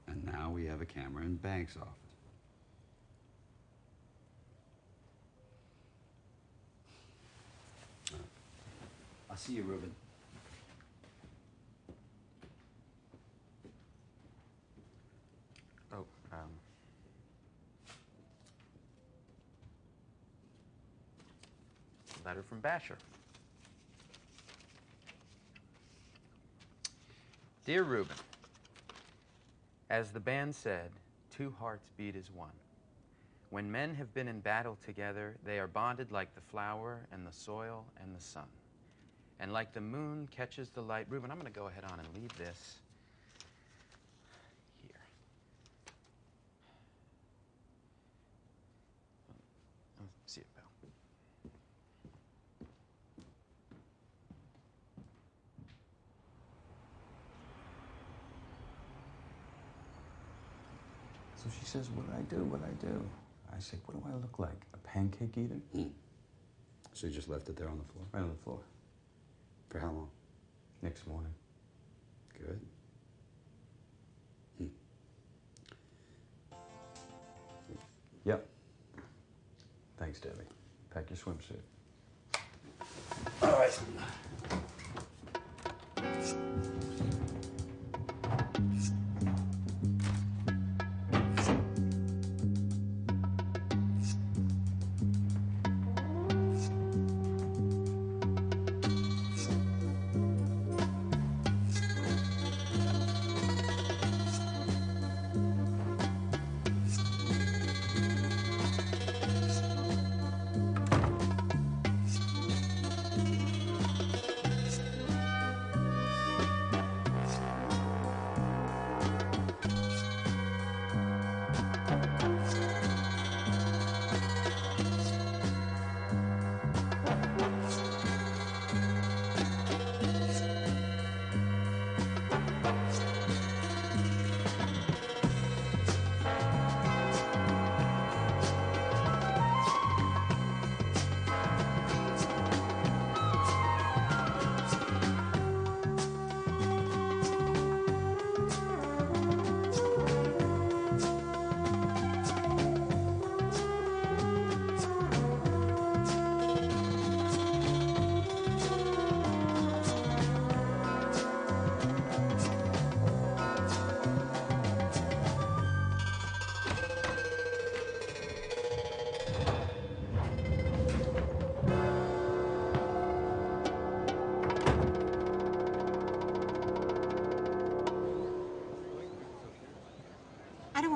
[0.09, 1.95] And now we have a camera in Banks' office.
[9.31, 9.91] I'll see you, Reuben.
[15.93, 16.39] Oh, um.
[22.31, 22.97] Letter from Basher.
[27.65, 28.15] Dear Reuben,
[29.91, 30.91] as the band said,
[31.37, 32.53] two hearts beat as one.
[33.51, 37.33] When men have been in battle together, they are bonded like the flower and the
[37.33, 38.47] soil and the sun.
[39.41, 41.07] And like the moon catches the light.
[41.09, 42.77] Reuben, I'm going to go ahead on and leave this
[44.81, 45.01] here.
[50.01, 50.71] Oh, See it, pal.
[61.43, 62.45] So she says, What do I do?
[62.45, 63.05] What do I do?
[63.57, 64.61] I say, What do I look like?
[64.75, 65.61] A pancake eater?
[65.73, 65.85] Hmm.
[66.95, 68.05] So you just left it there on the floor?
[68.13, 68.59] Right on the floor.
[69.69, 70.11] For how long?
[70.83, 71.33] Next morning.
[72.37, 72.61] Good.
[74.59, 74.67] Hmm.
[78.25, 78.47] Yep.
[79.99, 80.35] Thanks, Debbie.
[80.93, 81.61] Pack your swimsuit.
[83.43, 83.79] All right.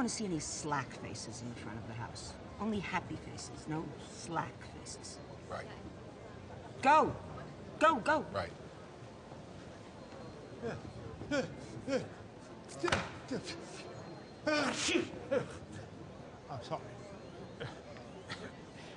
[0.05, 2.35] Want to see any slack faces in the front of the house.
[2.61, 3.83] Only happy faces, no
[4.15, 5.17] slack faces.
[5.51, 5.65] Right.
[6.83, 7.17] Go!
[7.81, 8.23] Go, go!
[8.35, 8.51] Right.
[16.51, 16.83] I'm sorry.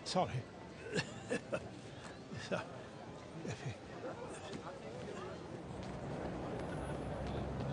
[0.03, 0.31] Sorry.
[2.49, 2.59] So-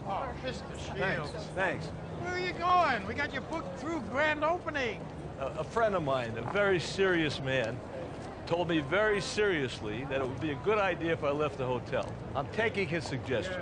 [0.07, 0.97] Oh, Mr.
[0.97, 1.33] Shields.
[1.55, 1.87] Thanks.
[2.25, 3.07] Where are you going?
[3.07, 5.01] We got you booked through grand opening.
[5.41, 7.77] A, a friend of mine, a very serious man,
[8.47, 11.67] told me very seriously that it would be a good idea if I left the
[11.67, 12.09] hotel.
[12.37, 13.61] I'm taking his suggestion.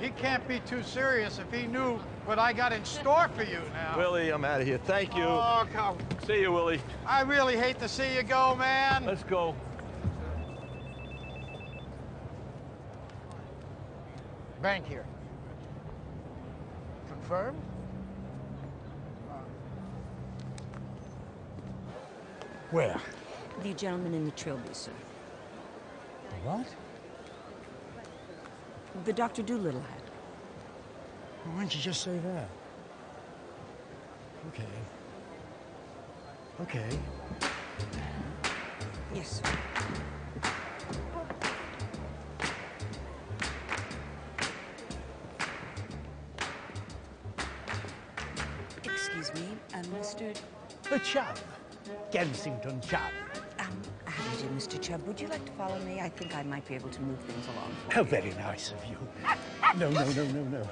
[0.00, 3.60] He can't be too serious if he knew what I got in store for you
[3.74, 3.98] now.
[3.98, 4.78] Willy, I'm out of here.
[4.78, 5.24] Thank you.
[5.24, 5.98] Oh, come.
[6.26, 6.80] See you, Willy.
[7.04, 9.04] I really hate to see you go, man.
[9.04, 9.54] Let's go.
[14.62, 15.04] Bank here.
[17.10, 17.60] Confirmed?
[22.70, 23.00] Where?
[23.62, 24.92] The gentleman in the trilby, sir.
[26.44, 26.66] What?
[29.04, 29.42] The Dr.
[29.42, 30.02] Doolittle hat.
[31.44, 32.48] Why didn't you just say that?
[34.48, 34.64] Okay.
[36.60, 36.98] Okay.
[39.14, 39.50] Yes, sir.
[48.84, 50.38] Excuse me, uh, Mr.
[50.90, 51.38] The Chubb.
[52.10, 53.00] Kensington Chubb.
[53.58, 53.66] Um,
[54.04, 54.80] how do you do, Mr.
[54.80, 55.06] Chubb?
[55.06, 56.00] Would you like to follow me?
[56.00, 57.74] I think I might be able to move things along.
[57.90, 58.96] How very nice of you.
[59.78, 60.68] No, no, no, no, no.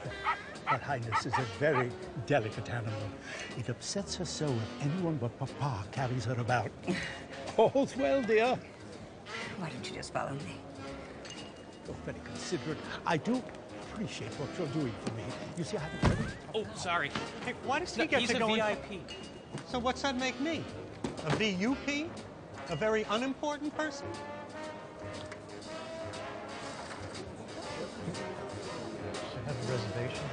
[0.65, 1.91] Her Highness is a very
[2.27, 2.99] delicate animal.
[3.59, 6.71] It upsets her so if anyone but Papa carries her about.
[7.57, 8.59] All's well, dear.
[9.59, 10.61] Why don't you just follow me?
[11.87, 12.79] You're very considerate.
[13.07, 13.43] I do
[13.93, 15.23] appreciate what you're doing for me.
[15.57, 16.31] You see, I have a very...
[16.55, 17.11] Oh, sorry.
[17.45, 19.01] Hey, why does he No, get he's to a go in- VIP.
[19.69, 20.65] So what's that make me?
[21.27, 22.09] A VUP?
[22.69, 24.07] A very unimportant person?
[29.35, 30.25] I have a reservation.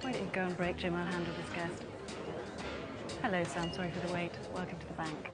[0.00, 0.96] Why don't you go and break Jim?
[0.96, 1.84] I'll handle this guest.
[3.22, 3.72] Hello, Sam.
[3.72, 4.32] Sorry for the wait.
[4.52, 5.30] Welcome to the bank.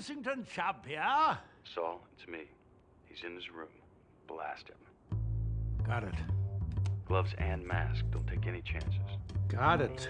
[0.00, 1.38] Kensington Chubb here.
[1.74, 2.44] Saul, it's me.
[3.04, 3.68] He's in his room.
[4.26, 5.18] Blast him.
[5.86, 6.14] Got it.
[7.06, 8.06] Gloves and mask.
[8.10, 8.94] Don't take any chances.
[9.48, 10.08] Got it.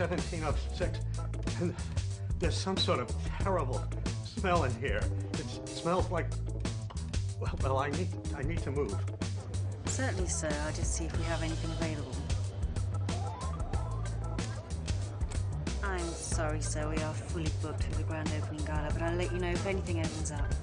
[0.00, 0.98] 1706,
[1.60, 1.74] and
[2.38, 3.84] there's some sort of terrible
[4.24, 5.02] smell in here.
[5.34, 6.26] It's, it smells like.
[7.38, 8.94] Well, well, I need, I need to move.
[9.86, 10.50] Certainly, sir.
[10.66, 12.14] I'll just see if we have anything available.
[15.82, 16.88] I'm sorry, sir.
[16.88, 19.66] We are fully booked for the grand opening gala, but I'll let you know if
[19.66, 20.54] anything opens up.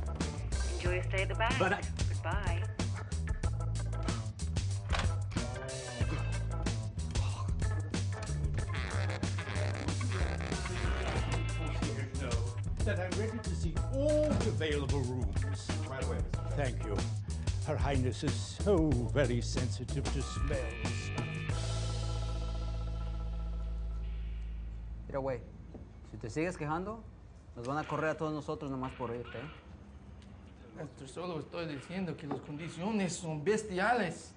[0.76, 1.56] Enjoy your stay at the bank.
[1.60, 1.82] But I-
[17.98, 21.12] Highness is so very sensitive to smells.
[25.08, 25.42] Mira, güey,
[26.12, 27.04] si te sigues quejando,
[27.56, 29.50] nos van a correr a todos nosotros nomás por irte, ¿eh?
[30.76, 34.32] Maestro, solo estoy diciendo que las condiciones son bestiales.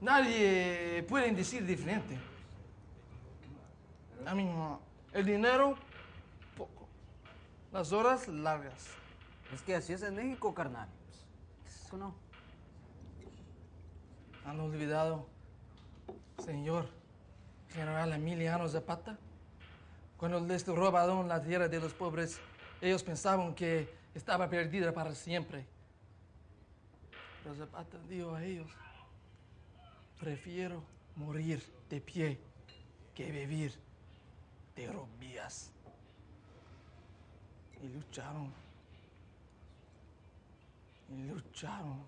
[0.00, 2.18] Nadie puede decir diferente.
[4.24, 4.80] A mí, no.
[5.12, 5.76] el dinero,
[6.56, 6.88] poco.
[7.70, 8.86] Las horas, largas.
[9.52, 10.88] Es que así es en México, carnal.
[11.92, 12.14] No.
[14.46, 15.26] ¿Han olvidado,
[16.42, 16.88] señor
[17.70, 19.18] general Emiliano Zapata?
[20.16, 22.40] Cuando les robaron la tierra de los pobres,
[22.80, 25.66] ellos pensaban que estaba perdida para siempre.
[27.42, 28.70] Pero Zapata dijo a ellos,
[30.18, 30.82] prefiero
[31.16, 32.38] morir de pie
[33.14, 33.78] que vivir
[34.76, 35.70] de rodillas.
[37.82, 38.50] Y lucharon.
[41.14, 41.98] Y lucharon.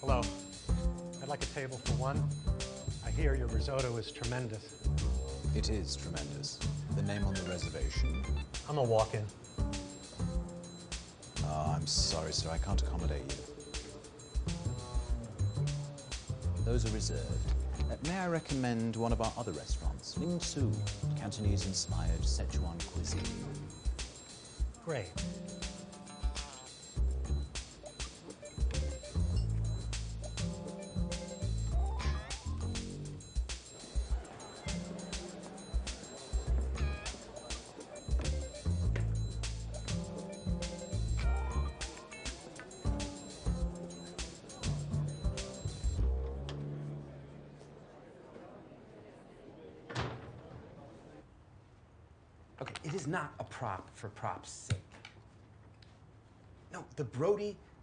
[0.00, 0.20] Hello.
[1.22, 2.28] I'd like a table for one.
[3.06, 4.82] I hear your risotto is tremendous.
[5.54, 6.58] It is tremendous.
[6.96, 8.24] The name on the reservation?
[8.68, 9.24] I'm a walk-in.
[11.78, 12.50] I'm sorry, sir.
[12.50, 14.52] I can't accommodate you.
[16.64, 17.52] Those are reserved.
[17.88, 20.18] Uh, may I recommend one of our other restaurants?
[20.18, 20.72] Ling Su,
[21.20, 23.22] Cantonese-inspired Sichuan cuisine.
[24.84, 25.06] Great.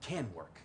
[0.06, 0.62] Can work.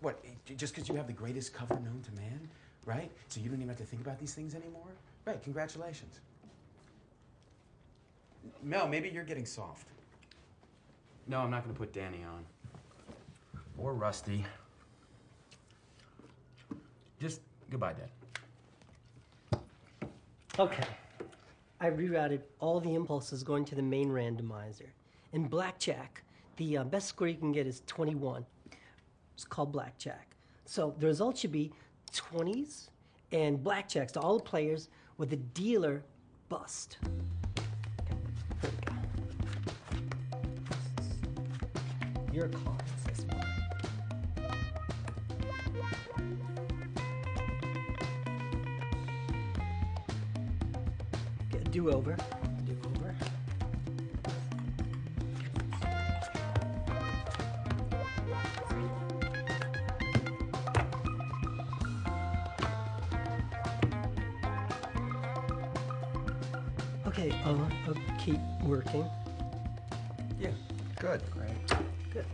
[0.00, 2.48] What, j- just because you have the greatest cover known to man,
[2.86, 3.10] right?
[3.28, 4.86] So you don't even have to think about these things anymore?
[5.24, 6.20] Right, congratulations.
[8.62, 9.88] Mel, maybe you're getting soft.
[11.26, 12.44] No, I'm not going to put Danny on.
[13.76, 14.44] Or Rusty.
[17.20, 19.60] Just goodbye, Dad.
[20.58, 20.84] Okay.
[21.80, 24.86] I rerouted all the impulses going to the main randomizer.
[25.32, 26.22] In blackjack,
[26.58, 28.44] the uh, best score you can get is 21.
[29.34, 30.36] It's called blackjack.
[30.66, 31.72] So the result should be
[32.12, 32.88] 20s
[33.32, 36.02] and blackjacks to all the players with the dealer
[36.48, 36.98] bust.
[42.32, 43.46] Your cards, this one.
[51.50, 52.37] Get
[68.28, 69.08] keep working.
[70.38, 70.50] Yeah,
[70.98, 71.22] good.
[71.30, 71.50] Great.
[72.12, 72.26] Good.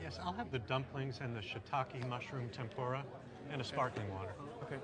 [0.00, 3.02] Yes, I'll have the dumplings and the shiitake mushroom tempura
[3.50, 4.34] and a sparkling water.
[4.62, 4.76] Okay.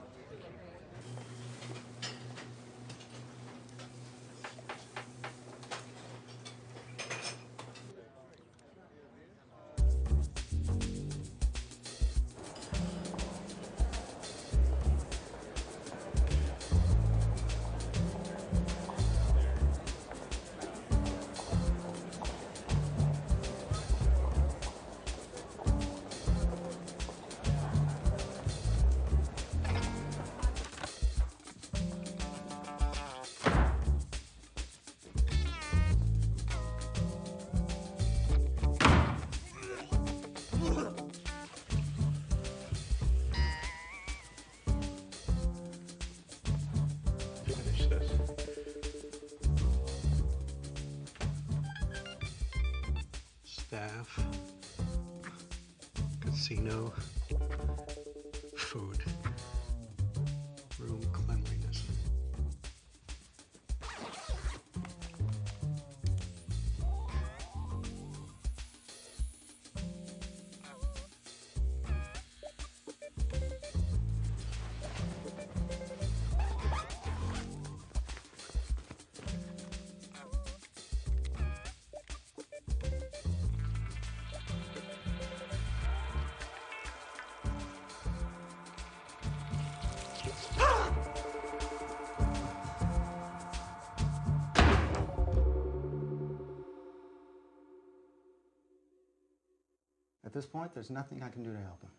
[100.40, 101.90] This point, there's nothing I can do to help him.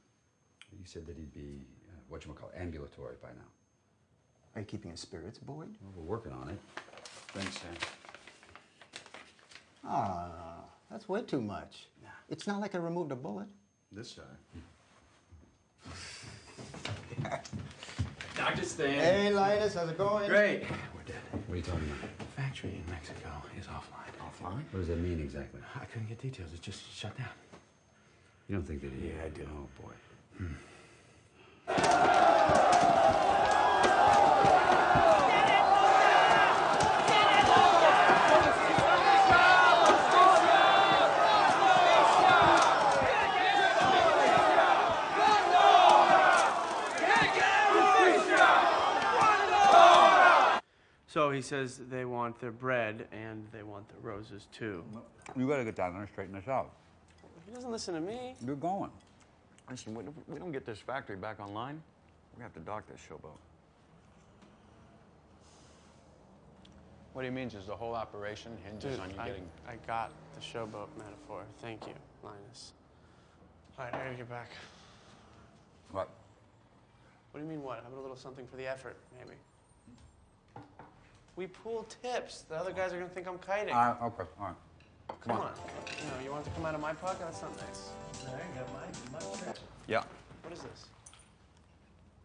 [0.71, 3.45] You said that he'd be, uh, whatchamacallit, ambulatory by now.
[4.55, 5.75] Are you keeping his spirits buoyed?
[5.79, 6.57] Well, we're working on it.
[7.35, 7.75] Thanks, Sam.
[9.83, 11.85] Ah, that's way too much.
[12.29, 13.47] It's not like I removed a bullet.
[13.91, 14.25] This time.
[18.35, 18.63] Dr.
[18.63, 18.89] Stan.
[18.89, 20.27] Hey, Linus, how's it going?
[20.29, 20.63] Great.
[20.95, 21.21] We're dead.
[21.31, 22.17] What are you talking about?
[22.17, 23.29] The factory in Mexico
[23.59, 24.09] is offline.
[24.19, 24.63] Offline?
[24.71, 25.61] What does that mean exactly?
[25.75, 26.53] I couldn't get details.
[26.53, 27.27] It just shut down.
[28.51, 29.07] You don't think that he?
[29.07, 29.47] Yeah, I do.
[29.49, 29.93] Oh boy.
[51.07, 54.83] So he says they want their bread and they want the roses too.
[55.37, 56.80] You gotta get down there and straighten this out.
[57.51, 58.33] He doesn't listen to me.
[58.45, 58.91] You're going.
[59.69, 61.83] Listen, we, we don't get this factory back online,
[62.37, 63.35] we have to dock this showboat.
[67.11, 69.43] What he means is the whole operation hinges Dude, on you I, getting.
[69.67, 71.43] I got the showboat metaphor.
[71.61, 71.93] Thank you,
[72.23, 72.71] Linus.
[73.77, 74.51] All right, I gotta get back.
[75.91, 76.09] What?
[77.31, 77.79] What do you mean what?
[77.81, 79.35] How about a little something for the effort, maybe?
[81.35, 82.43] We pool tips.
[82.43, 83.73] The other guys are gonna think I'm kiting.
[83.73, 84.55] Uh, okay, all right.
[85.21, 85.51] Come on.
[85.87, 87.19] You know, you want it to come out of my pocket?
[87.19, 87.89] That's not nice.
[89.87, 90.03] Yeah.
[90.43, 90.85] What is this?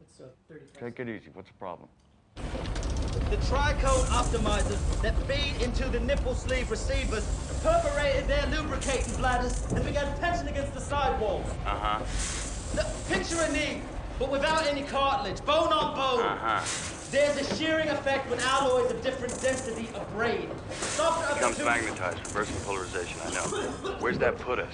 [0.00, 1.30] It's a 30 Take it easy.
[1.32, 1.88] What's the problem?
[2.36, 7.24] The tricone optimizers that feed into the nipple sleeve receivers
[7.62, 11.46] perforated their lubricating bladders and began tension against the sidewalls.
[11.64, 12.84] Uh huh.
[13.08, 13.80] Picture a knee,
[14.18, 16.24] but without any cartilage, bone on bone.
[16.24, 16.95] Uh huh.
[17.10, 20.48] There's a shearing effect when alloys of different density abrade.
[20.72, 23.96] Softer of the Becomes two- magnetized, reversing polarization, I know.
[24.00, 24.72] Where's that put us?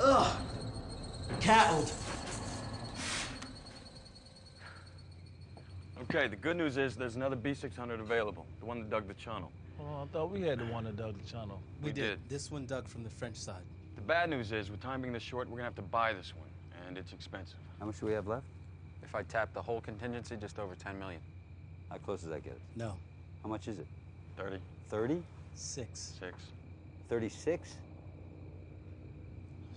[0.00, 0.36] Ugh.
[1.40, 1.92] Cattled.
[6.02, 9.50] Okay, the good news is there's another B600 available, the one that dug the channel.
[9.80, 11.60] Oh, I thought we had the one that dug the channel.
[11.80, 12.02] We We did.
[12.02, 12.28] did.
[12.28, 13.62] This one dug from the French side.
[13.96, 16.32] The bad news is, with time being this short, we're gonna have to buy this
[16.36, 16.48] one,
[16.86, 17.58] and it's expensive.
[17.78, 18.46] How much do we have left?
[19.12, 21.20] If I tap the whole contingency, just over 10 million.
[21.90, 22.54] How close does that get?
[22.54, 22.58] us?
[22.76, 22.94] No.
[23.42, 23.86] How much is it?
[24.38, 24.56] 30.
[24.88, 25.22] 30?
[25.54, 26.14] Six.
[26.18, 26.38] Six.
[27.10, 27.68] 36?
[27.68, 27.76] Is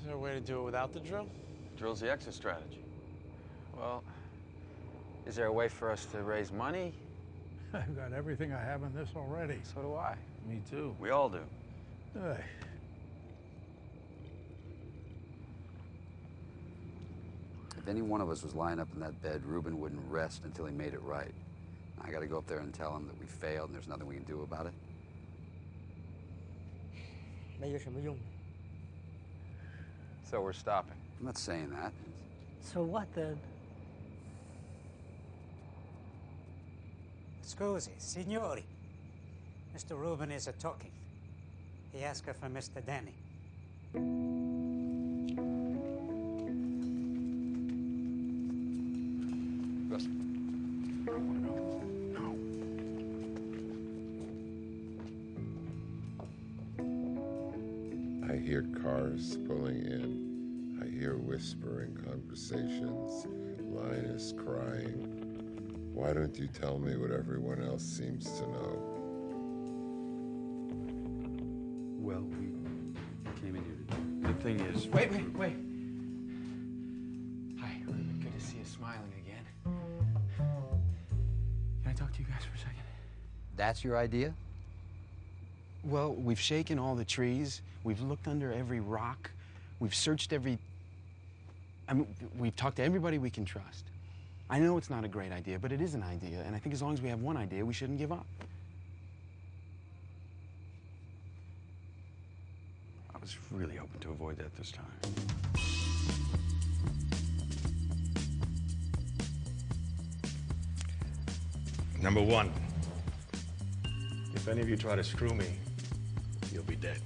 [0.06, 1.28] there a way to do it without the drill?
[1.78, 2.80] Drill's the exit strategy.
[3.78, 4.06] Well,
[5.28, 6.94] is there a way for us to raise money?
[7.74, 9.58] I've got everything I have in this already.
[9.76, 10.16] So do I.
[10.48, 10.96] Me too.
[10.98, 11.42] We all do.
[12.14, 12.38] Hey,
[17.78, 20.66] If any one of us was lying up in that bed, Reuben wouldn't rest until
[20.66, 21.34] he made it right.
[22.02, 24.16] I gotta go up there and tell him that we failed and there's nothing we
[24.16, 24.74] can do about it.
[30.30, 30.96] So we're stopping.
[31.20, 31.94] I'm not saying that.
[32.62, 33.40] So what then?
[37.46, 38.66] Scusi, signori.
[39.76, 40.00] Mr.
[40.00, 40.92] Reuben is a talking.
[41.94, 42.86] He asked her for Mr.
[42.86, 43.14] Danny.
[49.96, 50.00] I
[58.38, 60.80] hear cars pulling in.
[60.82, 63.26] I hear whispering conversations.
[63.62, 65.12] Linus crying.
[65.94, 68.82] Why don't you tell me what everyone else seems to know?
[71.98, 72.48] Well, we
[73.42, 73.78] came in here
[74.24, 75.65] The thing is, Wait, wait, wait.
[83.56, 84.34] That's your idea?
[85.84, 87.62] Well, we've shaken all the trees.
[87.84, 89.32] We've looked under every rock.
[89.80, 90.58] We've searched every.
[91.88, 93.86] I mean, we've talked to everybody we can trust.
[94.50, 96.74] I know it's not a great idea, but it is an idea, and I think
[96.74, 98.26] as long as we have one idea, we shouldn't give up.
[103.14, 104.86] I was really hoping to avoid that this time.
[112.06, 112.52] number one.
[114.36, 115.48] If any of you try to screw me,
[116.54, 117.02] you'll be dead.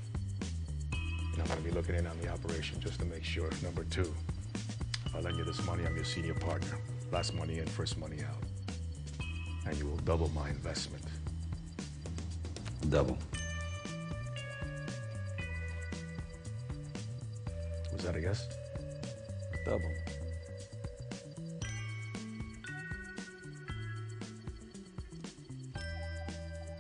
[0.92, 3.50] And I'm gonna be looking in on the operation just to make sure.
[3.64, 4.14] Number two,
[5.06, 6.78] if I lend you this money, I'm your senior partner.
[7.12, 9.26] Last money in, first money out.
[9.66, 11.04] And you will double my investment.
[12.90, 13.18] Double.
[17.94, 18.48] Was that a guess?
[19.66, 19.92] Double.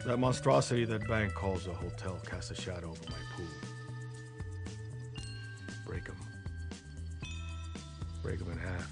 [0.09, 3.45] That monstrosity that bank calls a hotel casts a shadow over my pool.
[5.85, 6.15] Break him.
[8.23, 8.89] Break him in half.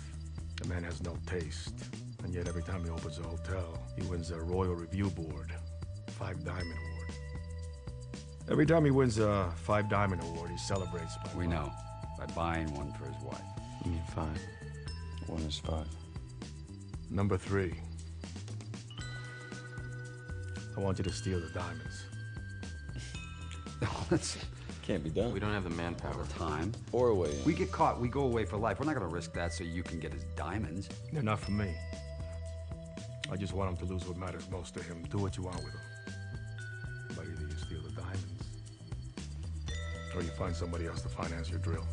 [0.61, 1.73] The man has no taste.
[2.23, 5.51] And yet every time he opens a hotel, he wins a Royal Review Board,
[6.19, 7.11] Five Diamond Award.
[8.51, 11.71] Every time he wins a Five Diamond Award, he celebrates by We know.
[12.19, 13.41] By buying one for his wife.
[13.83, 14.39] You mean five?
[15.25, 15.87] One is five.
[17.09, 17.73] Number three.
[20.77, 22.05] I want you to steal the diamonds.
[23.83, 24.37] Oh, Let's
[24.81, 25.31] Can't be done.
[25.33, 26.25] We don't have the manpower.
[26.35, 26.71] Time.
[26.91, 27.43] Or a way in.
[27.45, 28.79] We get caught, we go away for life.
[28.79, 30.89] We're not gonna risk that so you can get his diamonds.
[31.13, 31.75] They're not for me.
[33.31, 35.03] I just want him to lose what matters most to him.
[35.11, 35.81] Do what you want with him.
[37.09, 38.43] But either you steal the diamonds,
[40.15, 41.85] or you find somebody else to finance your drill.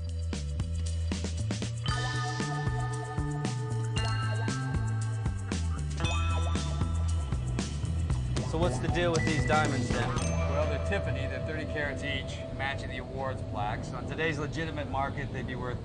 [8.64, 10.08] What's the deal with these diamonds then?
[10.48, 11.20] Well, they're Tiffany.
[11.26, 13.92] They're 30 carats each, matching the awards plaques.
[13.92, 15.76] On today's legitimate market, they'd be worth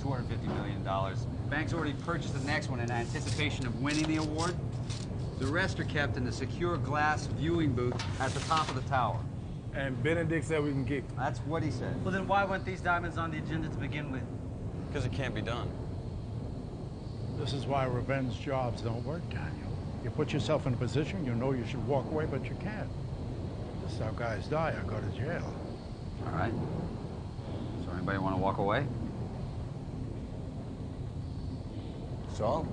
[0.00, 0.82] $250 million.
[1.50, 4.54] Bank's already purchased the next one in anticipation of winning the award.
[5.40, 8.88] The rest are kept in the secure glass viewing booth at the top of the
[8.88, 9.20] tower.
[9.74, 11.16] And Benedict said we can keep them.
[11.18, 12.02] That's what he said.
[12.02, 14.22] Well, then why weren't these diamonds on the agenda to begin with?
[14.88, 15.70] Because it can't be done.
[17.38, 19.61] This is why revenge jobs don't work, Daniel.
[20.04, 22.88] You put yourself in a position you know you should walk away, but you can't.
[23.84, 25.54] This is how guys die or go to jail.
[26.26, 26.52] All right.
[27.84, 28.86] So anybody want to walk away?
[32.34, 32.66] Saul?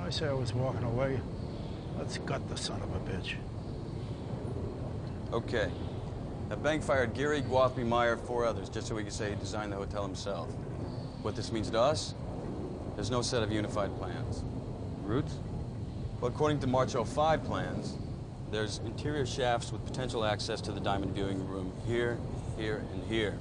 [0.00, 1.20] I say I was walking away.
[1.98, 3.34] Let's gut the son of a bitch.
[5.32, 5.70] Okay.
[6.48, 9.72] The bank fired Gehry, Gwathmey, Meier, four others, just so he could say he designed
[9.72, 10.48] the hotel himself.
[11.22, 12.14] What this means to us,
[12.94, 14.44] there's no set of unified plans.
[15.02, 15.34] Routes?
[16.20, 17.94] Well, according to March 05 plans,
[18.50, 22.18] there's interior shafts with potential access to the diamond viewing room here,
[22.56, 23.38] here, and here.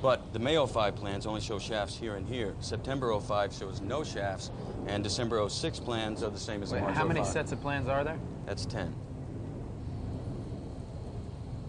[0.00, 2.54] But the May 05 plans only show shafts here and here.
[2.60, 4.50] September 05 shows no shafts,
[4.86, 7.28] and December 06 plans are the same as Wait, the March how many 05.
[7.28, 8.18] sets of plans are there?
[8.46, 8.94] That's 10.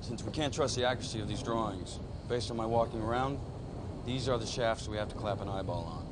[0.02, 3.40] Since we can't trust the accuracy of these drawings, based on my walking around,
[4.06, 6.07] these are the shafts we have to clap an eyeball on.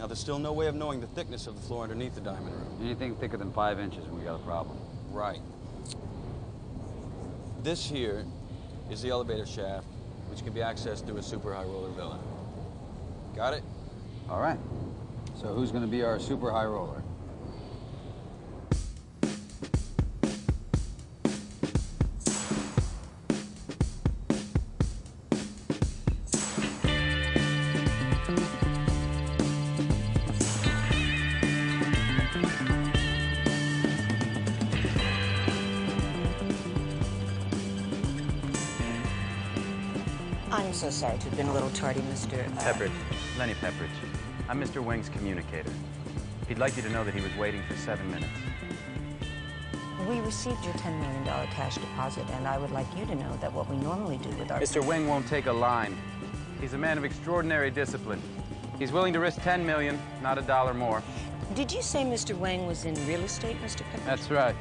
[0.00, 2.54] Now, there's still no way of knowing the thickness of the floor underneath the diamond
[2.54, 2.78] room.
[2.80, 4.78] Anything thicker than five inches and we got a problem.
[5.10, 5.40] Right.
[7.62, 8.24] This here
[8.90, 9.84] is the elevator shaft,
[10.30, 12.18] which can be accessed through a super high roller villa.
[13.36, 13.62] Got it?
[14.30, 14.58] All right.
[15.38, 17.02] So who's going to be our super high roller?
[41.00, 42.46] I'm so sorry to have been a little tardy, Mr.
[42.46, 42.92] Uh, Pepperidge.
[43.38, 43.88] Lenny Pepperidge.
[44.50, 44.84] I'm Mr.
[44.84, 45.72] Wing's communicator.
[46.46, 48.28] He'd like you to know that he was waiting for seven minutes.
[50.06, 53.50] We received your $10 million cash deposit, and I would like you to know that
[53.50, 54.60] what we normally do with our...
[54.60, 54.84] Mr.
[54.84, 55.96] Wing won't take a line.
[56.60, 58.20] He's a man of extraordinary discipline.
[58.78, 61.02] He's willing to risk 10 million, not a dollar more.
[61.54, 62.36] Did you say Mr.
[62.36, 63.84] Wang was in real estate, Mr.
[63.90, 64.04] Pepper?
[64.04, 64.54] That's right.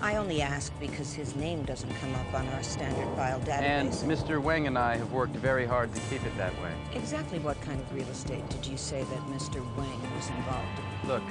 [0.00, 4.04] I only ask because his name doesn't come up on our standard file And database.
[4.04, 4.40] Mr.
[4.42, 6.72] Wang and I have worked very hard to keep it that way.
[6.94, 9.60] Exactly what kind of real estate did you say that Mr.
[9.76, 11.22] Wang was involved Look,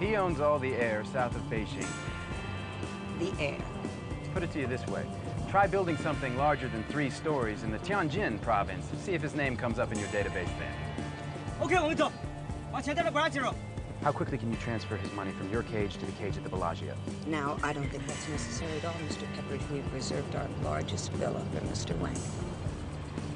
[0.00, 1.86] he owns all the air south of Beijing.
[3.20, 3.34] in?
[3.34, 3.58] The air.
[4.32, 5.04] Put it to you this way.
[5.50, 8.86] Try building something larger than three stories in the Tianjin province.
[9.04, 10.72] See if his name comes up in your database then.
[11.60, 12.10] OK，我们走，
[12.72, 13.48] 往前带着不让进入。
[14.03, 16.49] how quickly can you transfer his money from your cage to the cage at the
[16.49, 16.95] Bellagio?
[17.27, 19.25] Now, I don't think that's necessary at all, Mr.
[19.35, 19.69] Pepperidge.
[19.69, 21.97] We've reserved our largest villa for Mr.
[21.99, 22.15] Wang.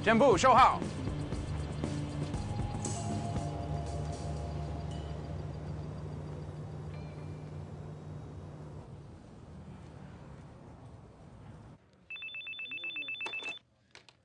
[0.05, 0.79] Jimbu, show how.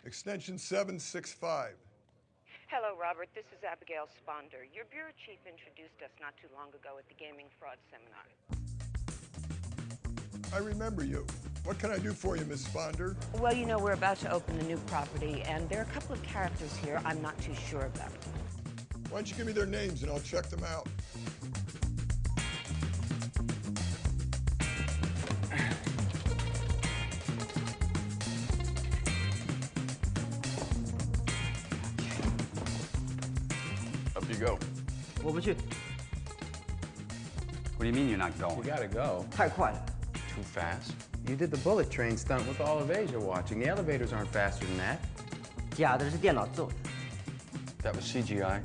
[0.04, 1.87] Extension 765.
[2.70, 3.30] Hello, Robert.
[3.34, 4.68] This is Abigail Sponder.
[4.74, 8.28] Your bureau chief introduced us not too long ago at the gaming fraud seminar.
[10.52, 11.24] I remember you.
[11.64, 13.16] What can I do for you, Miss Sponder?
[13.40, 16.14] Well, you know, we're about to open a new property, and there are a couple
[16.14, 18.12] of characters here I'm not too sure about.
[19.08, 20.86] Why don't you give me their names and I'll check them out?
[34.38, 34.58] you go?
[35.22, 35.54] 我不去。
[37.76, 38.56] What do you mean you're not going?
[38.56, 39.24] You gotta go.
[39.30, 39.86] 太快了。
[40.34, 40.92] Too fast?
[41.26, 43.58] You did the bullet train stunt with all of Asia watching.
[43.58, 44.98] The elevators aren't faster than that.
[45.76, 46.74] 假的是电脑做的。
[47.82, 48.60] That was CGI.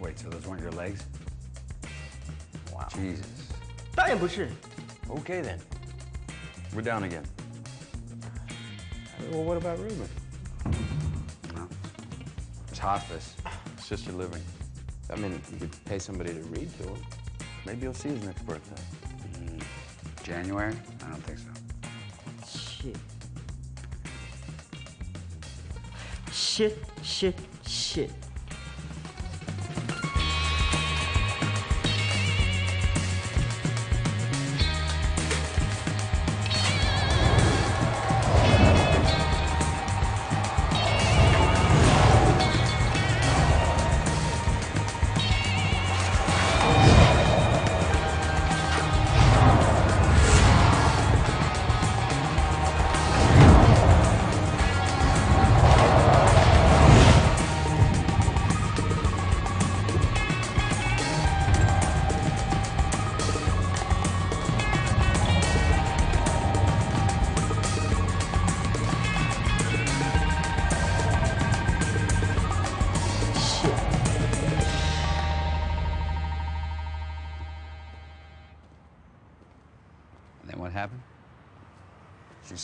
[0.00, 1.00] Wait, so those weren't your legs?
[2.72, 2.88] Wow.
[2.90, 3.26] Jesus.
[3.94, 4.50] 当然不是。
[5.08, 5.58] Okay then.
[6.74, 7.24] We're down again.
[9.30, 10.08] Well, what about Reuben?
[11.54, 11.68] No.
[12.68, 13.34] It's hospice,
[13.78, 14.42] assisted living.
[15.14, 16.96] I mean, you could pay somebody to read to him.
[17.64, 18.82] Maybe he'll see his next birthday.
[19.38, 19.62] Mm,
[20.24, 20.74] January?
[21.02, 21.50] I don't think so.
[22.58, 22.96] Shit.
[26.32, 28.10] Shit, shit, shit.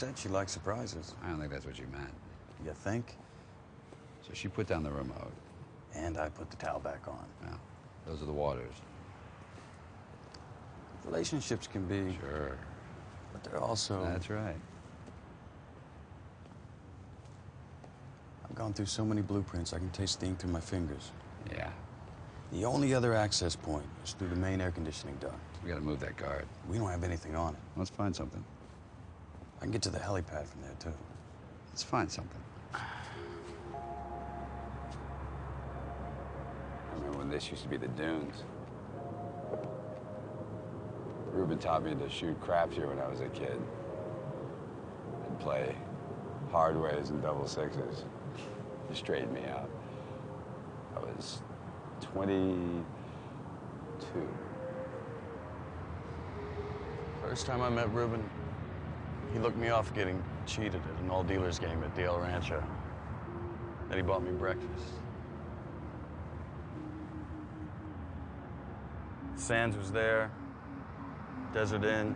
[0.01, 1.14] Said she liked surprises.
[1.22, 2.14] I don't think that's what you meant.
[2.64, 3.16] You think?
[4.22, 5.32] So she put down the remote.
[5.94, 7.26] And I put the towel back on.
[7.42, 7.51] Yeah.
[8.07, 8.72] Those are the waters.
[11.05, 12.16] Relationships can be.
[12.18, 12.57] Sure.
[13.32, 14.03] But they're also.
[14.05, 14.57] That's right.
[18.48, 21.12] I've gone through so many blueprints, I can taste the ink through my fingers.
[21.55, 21.70] Yeah.
[22.53, 25.36] The only other access point is through the main air conditioning duct.
[25.62, 26.46] We gotta move that guard.
[26.68, 27.61] We don't have anything on it.
[27.76, 28.42] Let's find something.
[29.61, 30.92] I can get to the helipad from there, too.
[31.68, 32.40] Let's find something.
[32.74, 32.80] I
[36.94, 38.44] remember when this used to be the dunes.
[41.32, 43.61] Reuben taught me to shoot crap here when I was a kid.
[45.26, 45.76] And play
[46.50, 48.04] hard ways and double sixes.
[48.88, 49.68] He straightened me out.
[50.96, 51.42] I was
[52.00, 52.84] 22.
[57.22, 58.28] First time I met Reuben,
[59.33, 62.62] he looked me off getting cheated at an all dealers game at Dale Rancho.
[63.89, 64.95] Then he bought me breakfast.
[69.37, 70.31] Sands was there,
[71.55, 72.14] Desert Inn.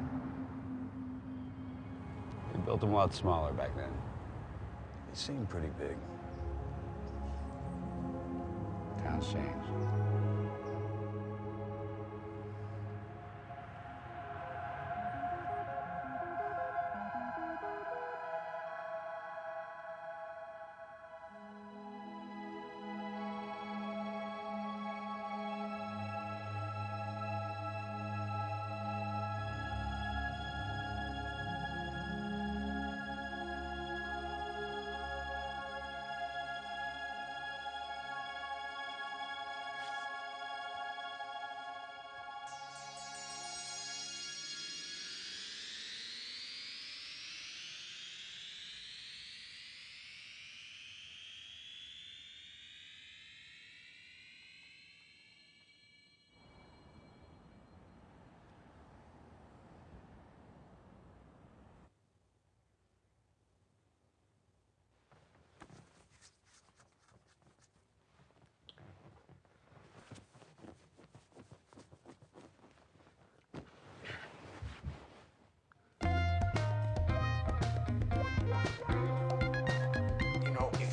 [2.52, 3.90] They built them a lot smaller back then.
[5.10, 5.96] He seemed pretty big.
[9.02, 10.03] Town's changed.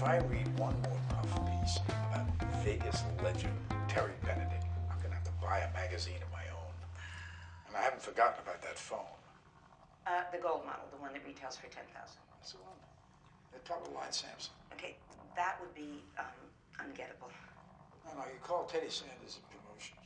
[0.02, 2.26] If I read one more puff piece about
[2.66, 3.54] Vegas legend
[3.86, 6.74] Terry Benedict, I'm gonna have to buy a magazine of my own.
[7.70, 9.06] And I haven't forgotten about that phone.
[10.10, 12.18] Uh, the gold model, the one that retails for 10000 That's
[12.49, 12.82] the one.
[13.54, 14.49] The top of the line Samsung.
[14.74, 14.97] Okay,
[15.38, 16.41] that would be um,
[16.82, 17.30] ungettable.
[18.10, 20.02] No, no, you call Teddy Sanders a promotion.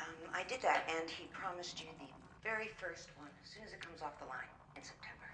[0.00, 2.08] Um, I did that, and he promised you the
[2.40, 5.28] very first one as soon as it comes off the line in September.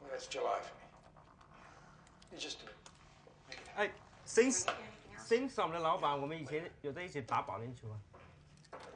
[0.00, 0.88] Well, that's July for me.
[2.32, 2.81] You just do it.
[3.75, 3.91] 哎，
[4.25, 4.51] Sing
[5.27, 7.97] Sing 上的老板，我们以前有在一起打保龄球啊。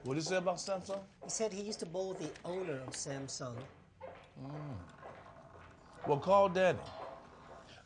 [0.04, 1.00] What did you say about Samsung?
[1.22, 3.56] He said he used to bowl with the owner of Samsung.
[6.08, 6.80] Well, call Daddy.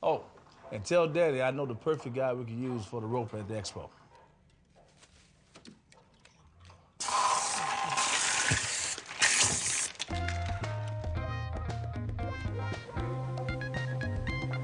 [0.02, 0.24] Oh,
[0.72, 3.48] and tell Daddy I know the perfect guy we can use for the rope at
[3.48, 3.90] the expo.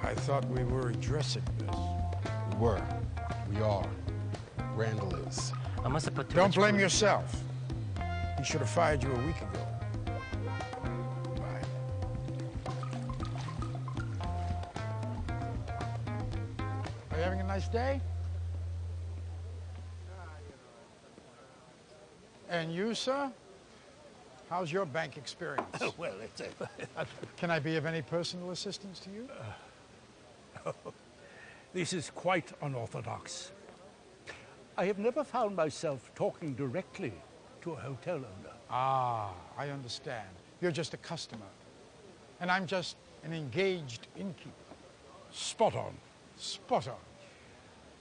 [0.04, 1.95] I thought we were addressing this.
[2.57, 2.83] We were.
[3.51, 3.87] We are.
[4.75, 5.53] Randall is.
[5.85, 7.43] I must have put too Don't much blame food- yourself.
[8.39, 9.67] He should have fired you a week ago.
[17.11, 18.01] Are you having a nice day?
[22.49, 23.31] And you, sir?
[24.49, 25.67] How's your bank experience?
[25.99, 29.29] well, it's a, Can I be of any personal assistance to you?
[30.65, 30.93] Uh, oh,
[31.77, 33.53] This is quite unorthodox.
[34.79, 37.13] I have never found myself talking directly
[37.61, 38.55] to a hotel owner.
[38.71, 40.27] Ah, I understand.
[40.63, 41.45] You're just a customer.
[42.41, 44.75] And I'm just an engaged innkeeper.
[45.33, 45.95] Spot on.
[46.39, 47.05] Spot on.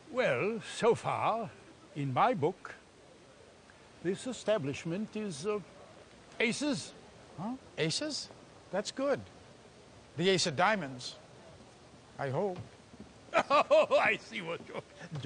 [0.10, 1.50] Well, so far,
[1.98, 2.74] in my book,
[4.06, 5.60] this establishment is uh,
[6.40, 6.94] aces.
[7.38, 7.56] Huh?
[7.78, 8.30] Aces?
[8.72, 9.20] That's good.
[10.16, 11.18] The ace of diamonds.
[12.18, 12.58] I hope.
[13.50, 14.82] Oh, I see what you're...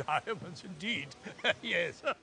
[0.05, 1.07] Diamonds, indeed.
[1.61, 2.01] yes.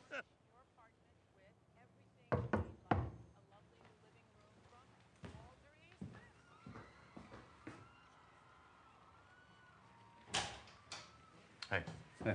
[11.68, 11.82] Hey.
[12.22, 12.34] Hey.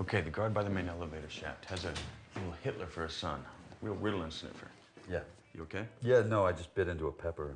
[0.00, 1.92] Okay, the guard by the main elevator shaft has a
[2.34, 3.40] little Hitler for a son.
[3.80, 4.66] Real Ritalin sniffer.
[5.08, 5.20] Yeah.
[5.54, 5.86] You okay?
[6.02, 7.54] Yeah, no, I just bit into a pepper.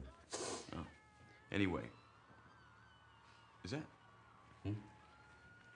[0.76, 0.86] Oh.
[1.50, 1.82] Anyway.
[3.64, 3.82] Is that?
[4.62, 4.74] Hmm?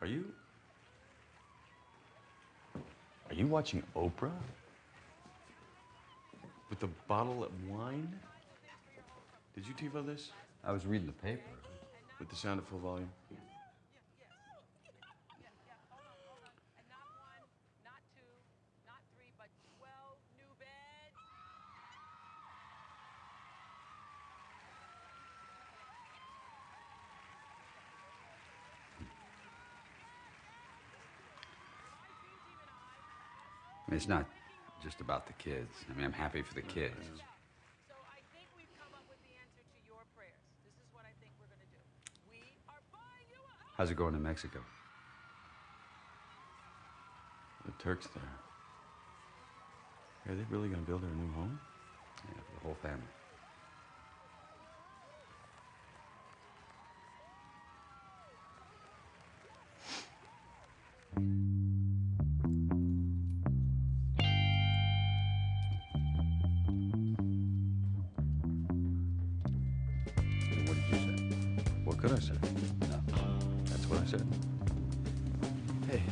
[0.01, 0.25] Are you?
[3.29, 4.33] Are you watching Oprah?
[6.71, 8.09] With a bottle of wine?
[9.55, 10.31] Did you TiVo this?
[10.65, 11.43] I was reading the paper.
[12.19, 13.11] With the sound at full volume?
[33.91, 34.25] I mean, it's not
[34.81, 35.85] just about the kids.
[35.91, 36.95] I mean, I'm happy for the kids.
[36.95, 37.11] this
[40.79, 41.83] is what i think we're going to do
[42.31, 42.39] we
[42.71, 43.43] are buying us
[43.77, 44.61] How's it going in Mexico?
[47.67, 48.23] The Turks there.
[50.29, 51.59] Are they really gonna build her a new home?
[52.29, 53.11] Yeah, for the whole family.
[74.11, 74.33] That's what
[75.91, 76.01] I said.
[76.01, 76.03] Hey.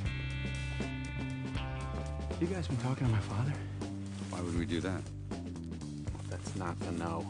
[2.40, 3.52] You guys been talking to my father?
[4.30, 5.02] Why would we do that?
[6.30, 7.26] That's not the no.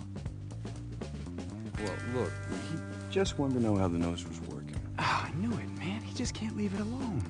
[1.83, 2.33] Well, look,
[2.71, 2.79] he
[3.11, 4.77] just wanted to know how the nose was working.
[4.99, 6.03] Oh, I knew it, man.
[6.03, 7.23] He just can't leave it alone.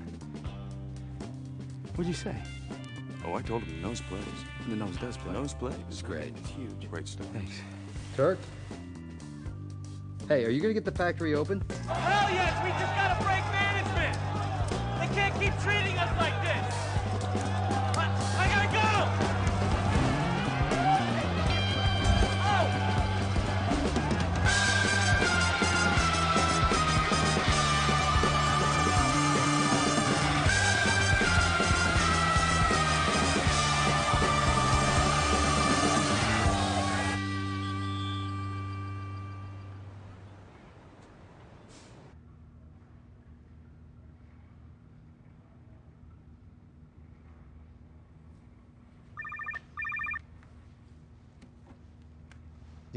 [1.95, 2.35] What'd you say?
[3.25, 4.25] Oh, I told him the nose plays.
[4.69, 5.33] The nose does play.
[5.33, 5.75] The nose plays.
[5.89, 6.33] It's great.
[6.39, 6.91] It's huge.
[6.91, 7.27] Great stuff.
[7.33, 7.61] Thanks.
[8.17, 8.39] Turk?
[10.29, 11.65] Hey, are you gonna get the factory open?
[11.89, 12.53] Oh, hell yes!
[12.63, 14.13] We just gotta break management!
[15.01, 16.88] They can't keep treating us like this!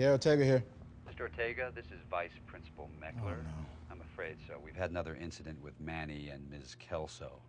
[0.02, 0.64] Yeah, Ortega here.
[1.08, 1.22] Mr.
[1.22, 3.36] Ortega, this is Vice Principal Meckler.
[3.38, 4.56] Oh, I'm afraid so.
[4.66, 6.76] We've had another incident with Manny and Ms.
[6.80, 7.40] Kelso.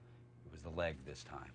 [0.44, 1.50] It was the leg this time.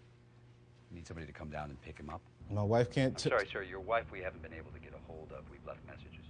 [0.89, 2.22] We need somebody to come down and pick him up.
[2.50, 3.14] My wife can't.
[3.14, 3.62] I'm sorry, sir.
[3.62, 5.43] Your wife we haven't been able to get a hold of.
[5.52, 6.26] We've left messages.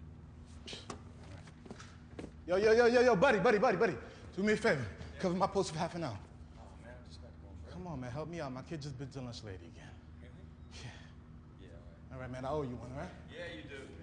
[2.46, 3.96] Yo, yo, yo, yo, yo, buddy, buddy, buddy, buddy.
[4.36, 4.86] Do me a favor.
[5.22, 6.20] Cover my post for half an hour.
[7.72, 8.12] Come on, man.
[8.12, 8.52] Help me out.
[8.52, 10.28] My kid just bit the lunch lady again.
[11.62, 11.70] Yeah.
[12.12, 12.44] All right, man.
[12.44, 13.10] I owe you one, all right?
[13.32, 13.97] Yeah, you do.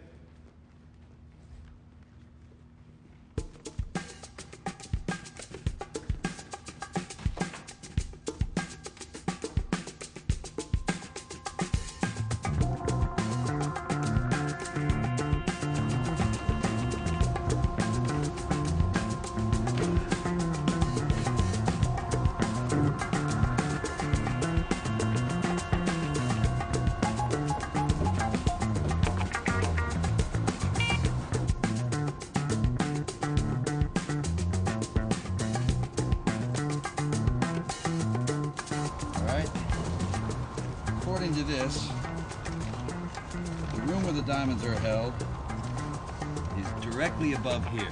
[44.44, 45.14] Diamonds are held
[46.58, 47.88] is directly above here.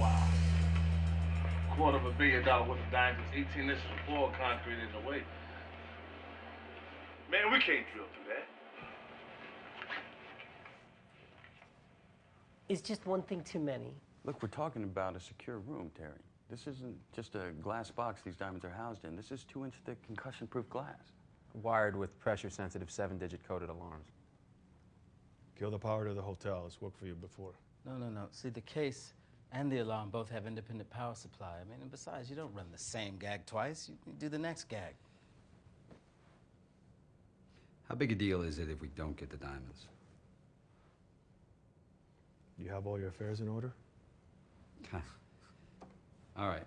[0.00, 0.28] Wow.
[1.76, 5.08] Quarter of a billion dollar worth of diamonds, 18 inches of poured concrete in the
[5.08, 5.22] way.
[7.30, 8.21] Man, we can't drill through
[12.72, 12.78] that.
[12.78, 13.94] It's just one thing too many.
[14.24, 16.12] Look, we're talking about a secure room, Terry.
[16.50, 19.16] This isn't just a glass box these diamonds are housed in.
[19.16, 21.12] This is two inch thick concussion proof glass.
[21.54, 24.08] Wired with pressure sensitive seven digit coded alarms.
[25.58, 26.64] Kill the power to the hotel.
[26.66, 27.52] It's worked for you before.
[27.86, 28.26] No, no, no.
[28.30, 29.12] See, the case
[29.52, 31.56] and the alarm both have independent power supply.
[31.60, 33.88] I mean, and besides, you don't run the same gag twice.
[33.88, 34.94] You, you do the next gag.
[37.88, 39.86] How big a deal is it if we don't get the diamonds?
[42.62, 43.72] You have all your affairs in order?
[46.36, 46.64] All right.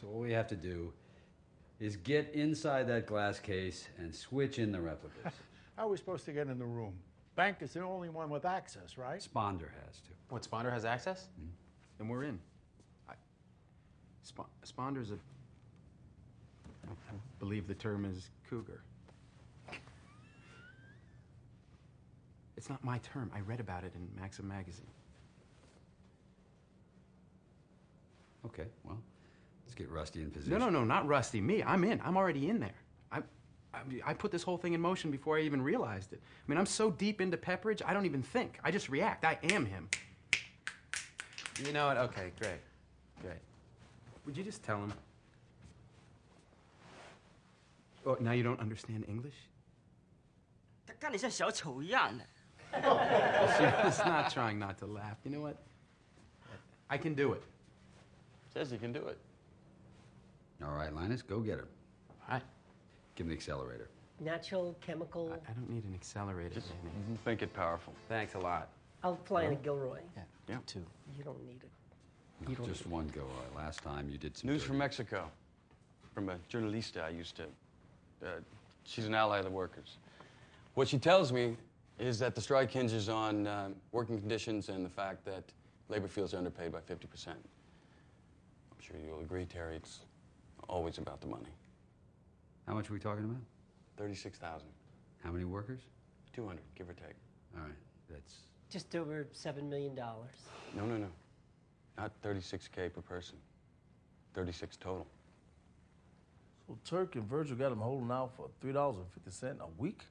[0.00, 0.92] So what we have to do
[1.80, 5.32] is get inside that glass case and switch in the replicas.
[5.76, 6.94] How are we supposed to get in the room?
[7.34, 9.18] Bank is the only one with access, right?
[9.18, 10.10] Sponder has to.
[10.28, 11.26] What, Sponder has access?
[11.40, 11.48] Mm-hmm.
[11.98, 12.38] Then we're in.
[13.08, 13.14] I,
[14.22, 15.14] Sp- Sponder's a.
[15.14, 18.82] I I believe the term is cougar.
[22.56, 23.30] It's not my term.
[23.34, 24.86] I read about it in Maxim magazine.
[28.45, 28.97] Okay, well,
[29.65, 30.57] let's get Rusty in position.
[30.57, 31.41] No, no, no, not Rusty.
[31.41, 31.61] Me.
[31.63, 32.01] I'm in.
[32.03, 32.75] I'm already in there.
[33.11, 33.19] I,
[33.73, 36.21] I, I put this whole thing in motion before I even realized it.
[36.23, 38.59] I mean, I'm so deep into Pepperidge, I don't even think.
[38.63, 39.25] I just react.
[39.25, 39.89] I am him.
[41.65, 41.97] You know what?
[41.97, 42.61] Okay, great.
[43.21, 43.41] Great.
[44.25, 44.93] Would you just tell him?
[48.05, 49.35] Oh, now you don't understand English?
[50.87, 52.25] 他干得像小丑一样的。
[52.71, 55.17] She's not trying not to laugh.
[55.23, 55.57] You know what?
[56.87, 57.43] I can do it.
[58.54, 59.18] Says he can do it.
[60.64, 61.66] All right, Linus, go get her.
[62.28, 62.42] All right.
[63.16, 63.88] Give him the accelerator.
[64.20, 65.32] Natural, chemical.
[65.48, 67.18] I don't need an accelerator, Just Danny.
[67.26, 67.92] make it powerful.
[68.08, 68.68] Thanks a lot.
[69.02, 69.98] I'll fly in a Gilroy.
[70.16, 70.22] Yeah.
[70.48, 70.56] yeah.
[70.66, 70.84] Two.
[71.18, 71.70] You don't need it.
[72.42, 73.22] No, You don't just one go.
[73.22, 75.30] Uh, last time you did some News dirty- from Mexico,
[76.14, 77.42] from a journalista I used to.
[78.24, 78.28] Uh,
[78.84, 79.98] she's an ally of the workers.
[80.74, 81.56] What she tells me
[81.98, 85.42] is that the strike hinges on um, working conditions and the fact that
[85.88, 87.28] labor feels are underpaid by 50%.
[87.28, 87.34] I'm
[88.84, 90.00] sure you'll agree, Terry, it's
[90.68, 91.48] always about the money.
[92.66, 93.40] How much are we talking about?
[93.96, 94.66] 36,000.
[95.22, 95.80] How many workers?
[96.34, 97.14] 200, give or take.
[97.56, 97.72] All right,
[98.10, 98.34] that's
[98.70, 99.94] Just over $7 million.
[99.94, 100.14] No,
[100.76, 101.08] no, no.
[101.96, 103.36] Not 36K per person.
[104.34, 105.06] 36 total.
[106.66, 110.02] So Turk and Virgil got him holding out for $3.50 a week?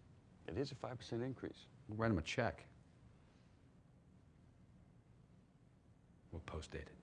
[0.48, 1.68] It is a 5% increase.
[1.88, 2.64] We'll write him a check.
[6.32, 7.03] We'll post date it.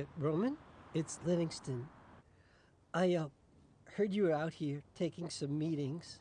[0.00, 0.56] Uh, Roman,
[0.94, 1.88] it's Livingston.
[2.94, 3.28] I uh,
[3.96, 6.20] heard you were out here taking some meetings,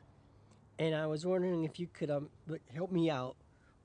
[0.80, 2.30] and I was wondering if you could um
[2.74, 3.36] help me out.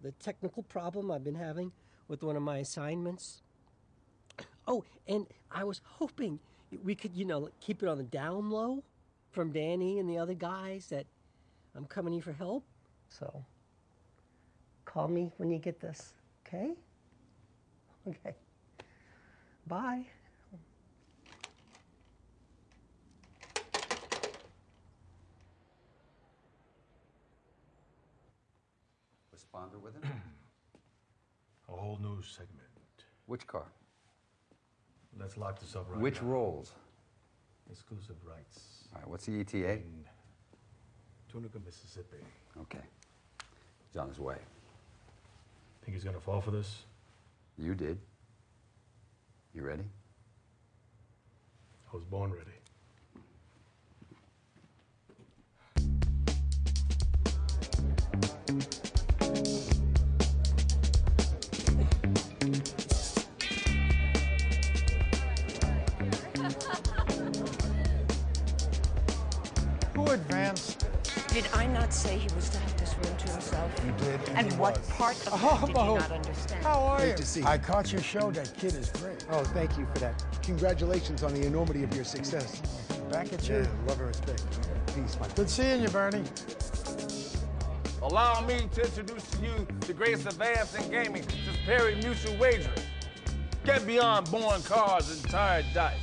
[0.00, 1.72] With the technical problem I've been having
[2.08, 3.42] with one of my assignments.
[4.66, 6.38] Oh, and I was hoping
[6.82, 8.82] we could, you know, keep it on the down low
[9.30, 11.06] from Danny and the other guys that
[11.76, 12.64] I'm coming here for help.
[13.08, 13.44] So,
[14.84, 16.14] call me when you get this,
[16.46, 16.72] okay?
[18.08, 18.34] Okay.
[19.72, 20.04] Bye.
[29.34, 30.02] Responder with it?
[31.70, 32.50] A whole new segment.
[33.24, 33.64] Which car?
[35.18, 36.28] Let's lock this up right Which now.
[36.28, 36.72] roles?
[37.70, 38.88] Exclusive rights.
[38.94, 39.72] All right, what's the ETA?
[39.72, 40.04] In
[41.30, 42.18] Tunica, Mississippi.
[42.60, 42.84] Okay.
[43.88, 44.36] He's on his way.
[45.82, 46.84] Think he's gonna fall for this?
[47.56, 47.98] You did.
[49.54, 49.82] You ready?
[51.86, 52.48] I was born ready.
[69.94, 70.86] Who advanced?
[71.28, 73.70] Did I not say he was to have this room to himself?
[73.84, 74.20] You did.
[74.30, 74.90] And he what was.
[74.90, 75.96] part of Oh, that did you oh.
[75.96, 76.64] not understand?
[76.64, 77.16] How are Great you?
[77.16, 77.46] to see you.
[77.46, 78.30] I caught your show.
[78.30, 79.24] That kid is great.
[79.30, 80.24] Oh, thank you for that.
[80.42, 82.60] Congratulations on the enormity of your success.
[83.10, 83.56] Back at you.
[83.56, 84.44] Yeah, love and respect.
[84.94, 86.24] Peace, my Good seeing you, Bernie.
[88.02, 92.70] Allow me to introduce to you the greatest advance in gaming since Pari-Mutuel Wagering.
[93.64, 95.94] Get beyond boring cards and tired dice.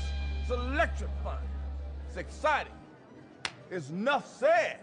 [0.41, 1.45] It's electrifying.
[2.07, 2.71] It's exciting.
[3.69, 4.77] It's enough said.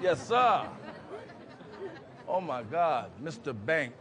[0.00, 0.66] Yes, sir.
[2.28, 3.54] Oh my God, Mr.
[3.66, 3.92] Bank.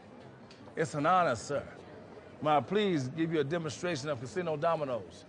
[0.75, 1.63] It's an honor, sir.
[2.41, 5.25] May I please give you a demonstration of casino dominoes?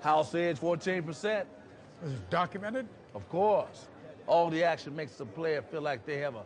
[0.00, 1.44] House edge 14%.
[2.04, 2.86] Is it documented?
[3.14, 3.88] Of course.
[4.26, 6.44] All the action makes the player feel like they have a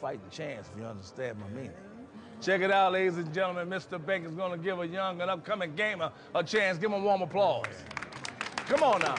[0.00, 1.72] fighting chance, if you understand my meaning.
[2.40, 3.68] Check it out, ladies and gentlemen.
[3.68, 4.04] Mr.
[4.04, 6.78] Bank is going to give a young and upcoming gamer a chance.
[6.78, 7.66] Give him a warm applause.
[8.66, 9.16] Come on now.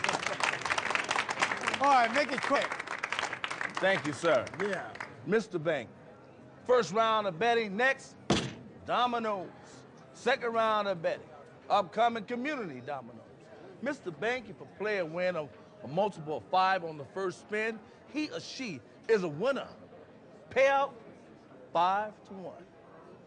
[1.82, 2.68] All right, make it quick.
[3.76, 4.46] Thank you, sir.
[4.62, 4.84] Yeah.
[5.27, 5.61] Mr.
[5.61, 5.89] Bank,
[6.68, 8.15] first round of betting next,
[8.85, 9.47] dominoes.
[10.14, 11.27] Second round of betting,
[11.69, 13.22] upcoming community dominoes.
[13.84, 14.18] Mr.
[14.19, 15.43] Bank, if a player win a,
[15.84, 17.80] a multiple of five on the first spin,
[18.14, 18.80] he or she
[19.10, 19.68] is a winner.
[20.49, 20.91] Payout,
[21.73, 22.64] five to one.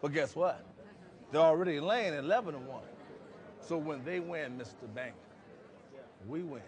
[0.00, 0.64] But guess what?
[1.30, 2.82] They're already laying 11 to one.
[3.60, 4.92] So when they win, Mr.
[4.94, 5.14] Bank,
[6.26, 6.62] we win.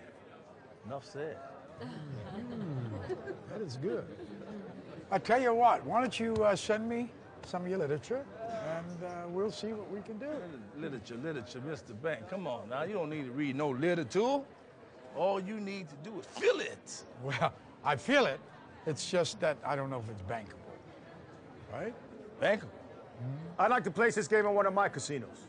[0.87, 1.37] Enough said.
[1.81, 3.15] Hmm.
[3.51, 4.05] That is good.
[5.13, 7.11] I tell you what, why don't you uh, send me
[7.45, 8.25] some of your literature,
[8.77, 10.29] and uh, we'll see what we can do.
[10.79, 12.01] Literature, literature, Mr.
[12.01, 12.29] Bank.
[12.29, 12.85] Come on now.
[12.85, 14.41] You don't need to read no literature.
[15.17, 17.03] All you need to do is feel it.
[17.25, 17.53] Well,
[17.85, 18.39] I feel it.
[18.87, 20.55] It's just that I don't know if it's bankable.
[21.73, 21.95] Right?
[22.41, 22.69] Bankable?
[23.59, 25.49] I'd like to place this game in one of my casinos.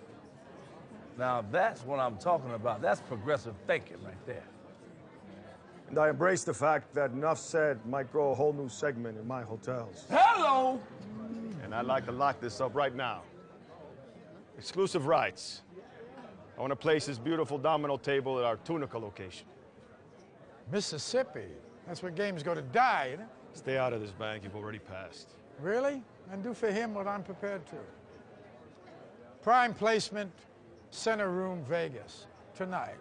[1.18, 2.82] Now that's what I'm talking about.
[2.82, 4.44] That's progressive thinking right there.
[5.92, 9.28] And I embrace the fact that Enough Said might grow a whole new segment in
[9.28, 10.06] my hotels.
[10.10, 10.80] Hello!
[11.64, 13.24] And I'd like to lock this up right now.
[14.58, 15.64] Exclusive rights.
[16.58, 19.46] I want to place this beautiful domino table at our Tunica location.
[20.72, 21.50] Mississippi.
[21.86, 23.30] That's where games go to die, isn't it?
[23.52, 24.46] Stay out of this bank.
[24.46, 25.32] You've already passed.
[25.60, 26.02] Really?
[26.32, 27.76] And do for him what I'm prepared to.
[29.42, 30.32] Prime placement,
[30.90, 32.96] center room, Vegas, tonight.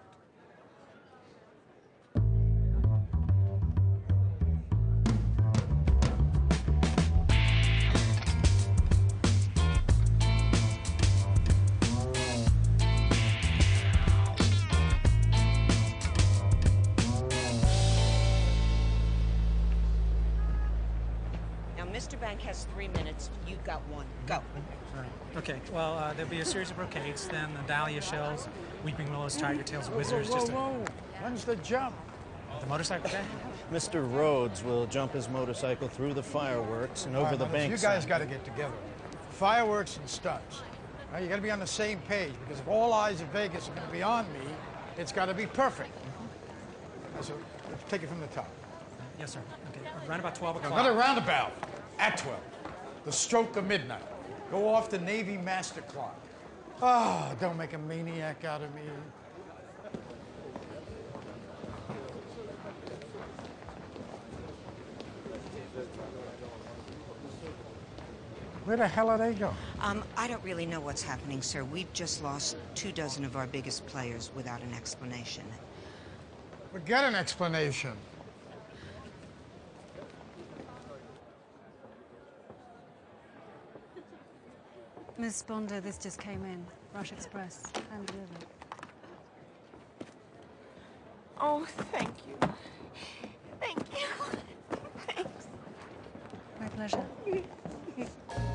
[25.50, 28.48] Okay, well, uh, there'll be a series of brocades, then the dahlia shells,
[28.84, 30.84] weeping willows, tiger tails, Whoa, wizards, whoa, just a, whoa.
[31.22, 31.94] When's the jump?
[32.60, 33.22] the motorcycle guy.
[33.72, 34.08] Mr.
[34.14, 37.72] Rhodes will jump his motorcycle through the fireworks and All over right, the Lennox, bank.
[37.72, 38.74] You guys got to get together.
[39.30, 40.58] Fireworks and stunts.
[40.58, 43.26] All right, you got to be on the same page because if all eyes in
[43.28, 44.46] Vegas are going to be on me,
[44.98, 45.90] it's got to be perfect.
[45.96, 47.34] All right, So
[47.70, 48.48] let's take it from the top.
[49.18, 49.40] Yes, sir.
[49.70, 50.80] Okay, around about 12 Now, o'clock.
[50.80, 51.52] Another roundabout
[51.98, 52.38] at 12.
[53.04, 54.02] The stroke of midnight.
[54.50, 56.18] Go off the Navy master clock.
[56.82, 58.82] Oh, don't make a maniac out of me.
[68.64, 69.54] Where the hell are they going?
[69.80, 71.64] Um, I don't really know what's happening, sir.
[71.64, 75.44] We've just lost two dozen of our biggest players without an explanation.
[76.72, 77.92] But get an explanation.
[85.20, 86.64] Miss Sponder, this just came in.
[86.94, 88.46] Rush Express, hand delivered.
[91.38, 92.38] Oh, thank you.
[93.60, 94.06] Thank you.
[95.14, 95.48] Thanks.
[96.58, 97.04] My pleasure.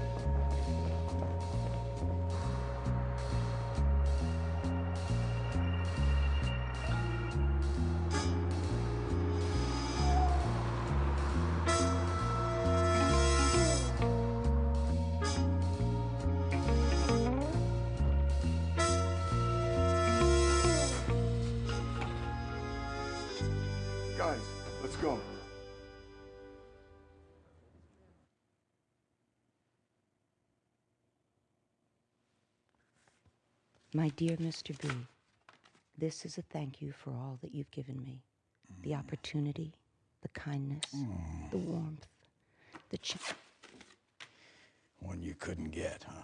[33.96, 34.78] My dear Mr.
[34.78, 34.90] B,
[35.98, 38.24] this is a thank you for all that you've given me
[38.84, 39.00] the mm.
[39.00, 39.74] opportunity,
[40.22, 41.06] the kindness,
[41.50, 41.60] the mm.
[41.60, 42.06] warmth,
[42.90, 43.16] the ch-
[45.00, 46.24] One you couldn't get, huh?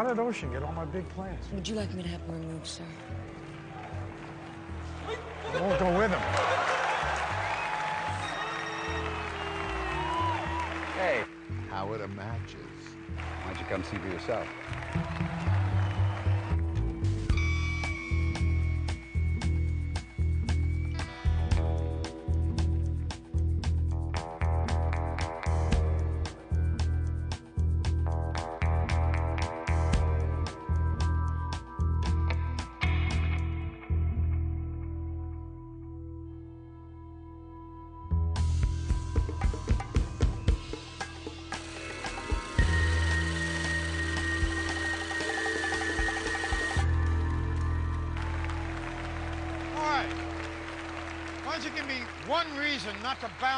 [0.00, 1.44] How did Ocean get all my big plans?
[1.52, 2.82] Would you like me to have them removed, sir?
[5.06, 6.20] I won't go with him.
[10.96, 11.22] Hey.
[11.68, 12.56] How are the matches?
[13.14, 14.48] Why don't you come see for yourself?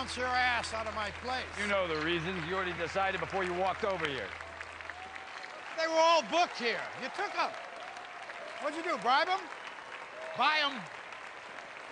[0.02, 1.44] Bounce your ass out of my place?
[1.62, 2.36] You know the reasons.
[2.48, 4.26] You already decided before you walked over here.
[5.78, 6.80] They were all booked here.
[7.00, 7.50] You took them.
[8.60, 9.38] What'd you do, bribe them?
[10.36, 10.80] Buy them?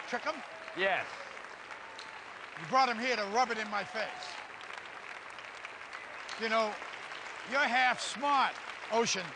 [0.09, 0.35] Trick them?
[0.77, 1.05] Yes.
[2.61, 4.03] You brought them here to rub it in my face.
[6.43, 6.71] You know,
[7.49, 8.55] you're half smart,
[8.91, 9.27] Ocean.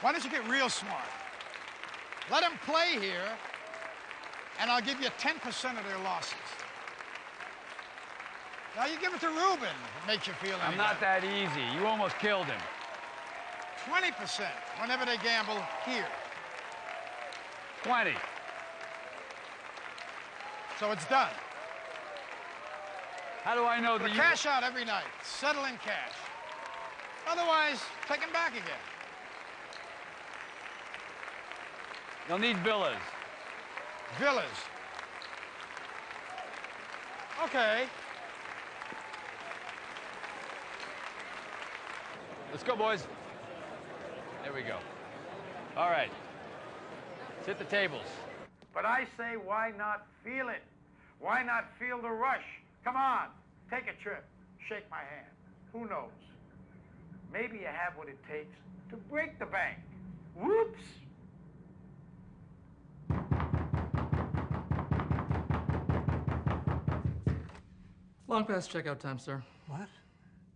[0.00, 1.08] Why don't you get real smart?
[2.30, 3.30] Let them play here,
[4.60, 6.34] and I'll give you 10% of their losses.
[8.76, 9.62] Now you give it to Reuben.
[9.64, 11.26] It makes you feel I'm not better.
[11.26, 11.78] that easy.
[11.78, 12.60] You almost killed him.
[13.88, 14.46] 20%
[14.80, 16.06] whenever they gamble here.
[17.84, 18.12] 20.
[20.78, 21.30] So it's done.
[23.44, 24.16] How do I know that you...
[24.16, 25.04] cash out every night.
[25.22, 26.12] Settle in cash.
[27.28, 28.84] Otherwise, take them back again.
[32.28, 32.96] You'll need villas.
[34.18, 34.44] Villas.
[37.44, 37.84] Okay.
[42.50, 43.06] Let's go, boys.
[44.42, 44.78] There we go.
[45.76, 46.10] All right.
[47.36, 48.06] Let's hit the tables.
[48.72, 50.62] But I say, why not feel it?
[51.18, 52.44] Why not feel the rush?
[52.84, 53.28] Come on,
[53.70, 54.24] take a trip.
[54.68, 55.30] Shake my hand.
[55.72, 56.10] Who knows?
[57.32, 58.54] Maybe you have what it takes
[58.90, 59.78] to break the bank.
[60.34, 60.82] Whoops!
[68.28, 69.42] Long past checkout time, sir.
[69.68, 69.88] What?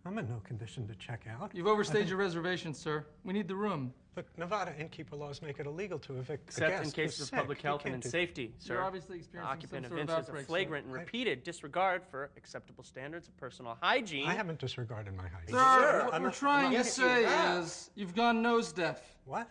[0.05, 1.51] I'm in no condition to check out.
[1.53, 3.05] You've overstayed your reservation, sir.
[3.23, 3.93] We need the room.
[4.17, 7.59] Look, Nevada innkeeper laws make it illegal to evict a Except in cases of public
[7.59, 7.63] sick.
[7.63, 8.73] You health can't and do- safety, sir.
[8.73, 10.47] You're obviously experiencing Occupant some sort of evinces outbreak, a sir.
[10.47, 14.27] flagrant and I- repeated disregard for acceptable standards of personal hygiene.
[14.27, 15.55] I haven't disregarded my hygiene.
[15.55, 19.01] Sir, what I'm we're not- trying I'm to not- say is you've gone nose deaf.
[19.23, 19.47] What?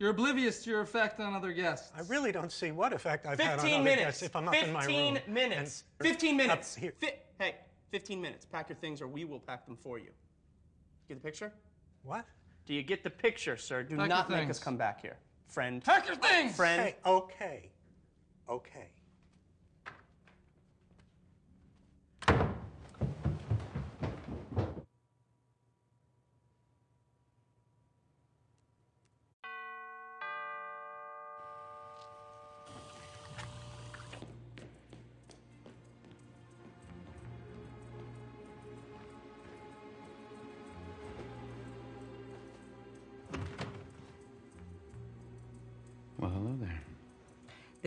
[0.00, 1.92] You're oblivious to your effect on other guests.
[1.96, 4.00] I really don't see what effect I've had on other minutes.
[4.02, 5.14] guests if I'm up in my room.
[5.14, 5.84] 15 minutes.
[6.00, 6.76] and- 15 minutes.
[6.76, 6.92] Up here.
[7.38, 7.56] Hey,
[7.90, 8.46] 15 minutes.
[8.46, 10.10] Pack your things or we will pack them for you.
[11.08, 11.52] Get the picture?
[12.02, 12.24] What?
[12.66, 13.82] Do you get the picture, sir?
[13.82, 15.16] Do Pack not make us come back here.
[15.48, 15.84] Friend.
[15.84, 16.56] Pack your things!
[16.56, 16.82] Friend.
[16.82, 17.70] Hey, okay.
[18.48, 18.88] Okay.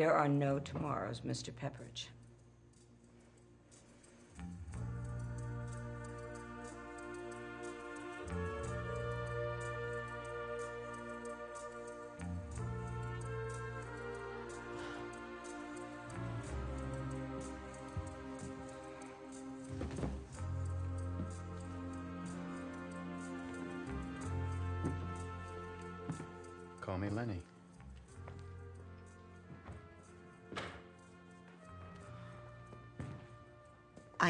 [0.07, 1.51] There are no tomorrows, Mr.
[1.51, 2.05] Pepperidge.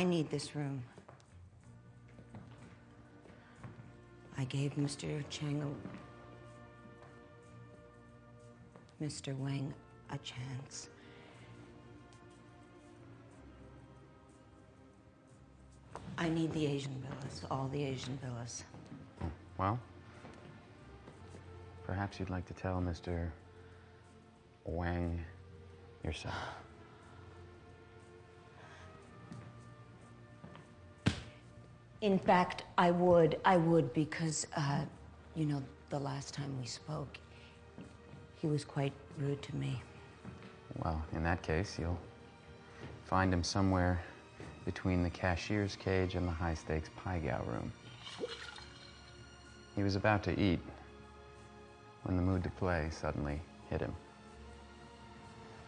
[0.09, 0.83] Need this room.
[4.37, 5.23] I gave Mr.
[5.29, 5.61] Chang
[8.99, 9.37] a, Mr.
[9.37, 9.73] Wang
[10.11, 10.89] a chance.
[16.17, 18.63] I need the Asian villas, all the Asian villas.
[19.57, 19.79] Well,
[21.85, 23.29] perhaps you'd like to tell Mr.
[24.65, 25.23] Wang
[26.03, 26.35] yourself.
[32.07, 33.37] In fact, I would.
[33.43, 34.85] I would because, uh,
[35.35, 37.17] you know, the last time we spoke,
[38.39, 39.81] he was quite rude to me.
[40.85, 41.99] Well, in that case, you'll
[43.03, 43.99] find him somewhere
[44.63, 47.73] between the cashier's cage and the high stakes pai gow room.
[49.75, 50.61] He was about to eat
[52.03, 53.93] when the mood to play suddenly hit him.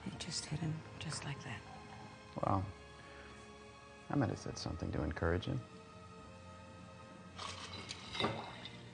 [0.07, 1.59] It just hit him, just like that.
[2.41, 2.63] Well,
[4.09, 5.59] I might have said something to encourage him.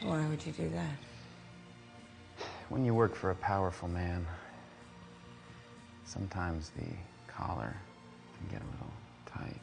[0.06, 2.46] Why would you do that?
[2.70, 4.28] When you work for a powerful man,
[6.04, 6.86] sometimes the
[7.28, 7.76] collar
[8.38, 8.94] can get a little
[9.26, 9.62] tight.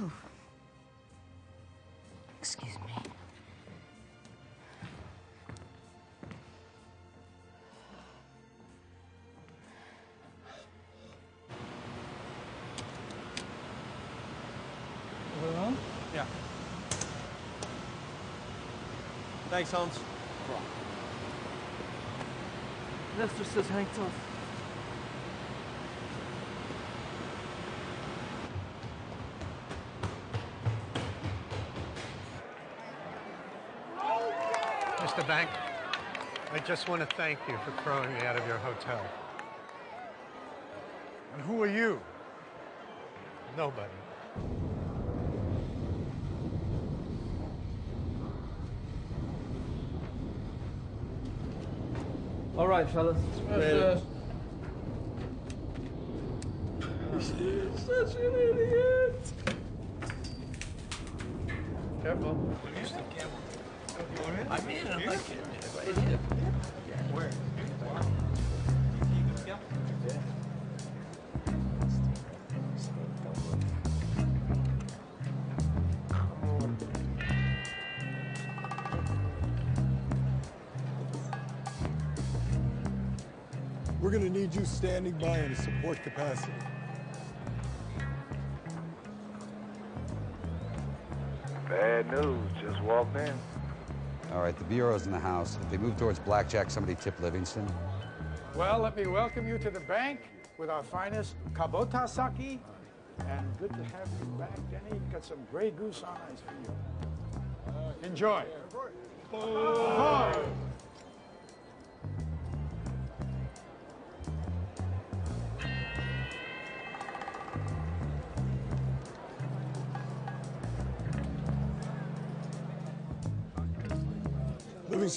[0.00, 0.12] Oh.
[19.62, 20.00] Thanks, Holmes.
[23.16, 24.12] Lester says hang tough.
[34.96, 35.24] Mr.
[35.28, 35.48] Bank,
[36.50, 39.00] I just want to thank you for throwing me out of your hotel.
[41.34, 42.00] And who are you?
[43.56, 44.01] Nobody.
[52.56, 53.16] All right, fellas.
[53.48, 54.00] Ready.
[57.18, 59.32] Such an idiot.
[62.02, 62.56] Careful.
[64.50, 64.88] I'm in.
[64.88, 65.18] I'm like,
[65.86, 66.18] right
[84.62, 84.70] gonna
[85.02, 86.52] need you standing by in a support capacity.
[91.68, 92.38] Bad news.
[92.60, 93.32] Just walked in.
[94.32, 95.58] All right, the bureau's in the house.
[95.62, 97.66] If they move towards blackjack, somebody tip Livingston.
[98.54, 100.20] Well, let me welcome you to the bank
[100.58, 102.60] with our finest Kubota sake.
[103.28, 105.00] And good to have you back, Denny.
[105.12, 107.74] Got some Grey Goose on ice for you.
[107.74, 108.44] Uh, enjoy.
[109.32, 110.44] Ahoy.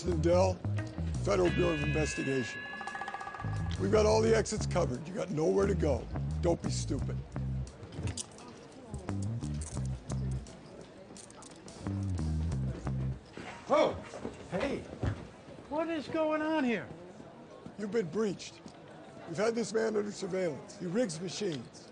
[0.03, 0.57] Livingston Dell,
[1.23, 2.59] Federal Bureau of Investigation.
[3.79, 4.99] We've got all the exits covered.
[5.07, 6.05] You got nowhere to go.
[6.41, 7.15] Don't be stupid.
[13.69, 13.95] Oh,
[14.51, 14.81] Hey,
[15.69, 16.87] what is going on here?
[17.79, 18.55] You've been breached.
[19.29, 20.77] We've had this man under surveillance.
[20.77, 21.89] He rigs machines.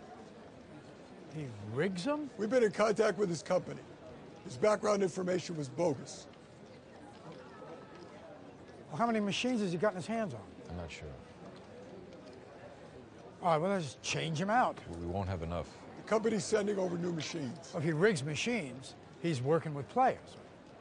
[1.34, 2.30] He rigs them?
[2.38, 3.82] We've been in contact with his company.
[4.44, 6.28] His background information was bogus.
[8.94, 10.40] Well, how many machines has he gotten his hands on?
[10.70, 11.08] I'm not sure.
[13.42, 14.78] All right, well, let's change him out.
[15.02, 15.66] We won't have enough.
[15.98, 17.74] The company's sending over new machines.
[17.76, 18.94] If he rigs machines,
[19.24, 20.38] he's working with players.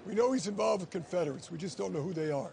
[0.06, 1.50] We know he's involved with Confederates.
[1.50, 2.50] We just don't know who they are.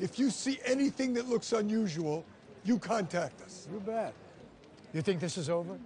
[0.00, 2.22] If you see anything that looks unusual,
[2.62, 3.66] you contact us.
[3.72, 4.12] You bet.
[4.92, 5.78] You think this is over?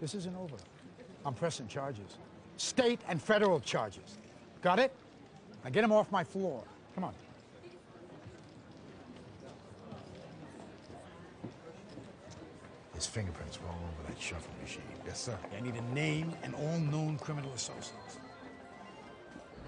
[0.00, 0.56] This isn't over.
[1.26, 2.16] I'm pressing charges.
[2.56, 4.16] State and federal charges.
[4.62, 4.94] Got it?
[5.62, 6.64] Now get him off my floor.
[6.94, 7.12] Come on.
[12.96, 14.82] His fingerprints were all over that shuffle machine.
[15.06, 15.38] Yes, sir.
[15.54, 18.18] I need a name and all known criminal associates.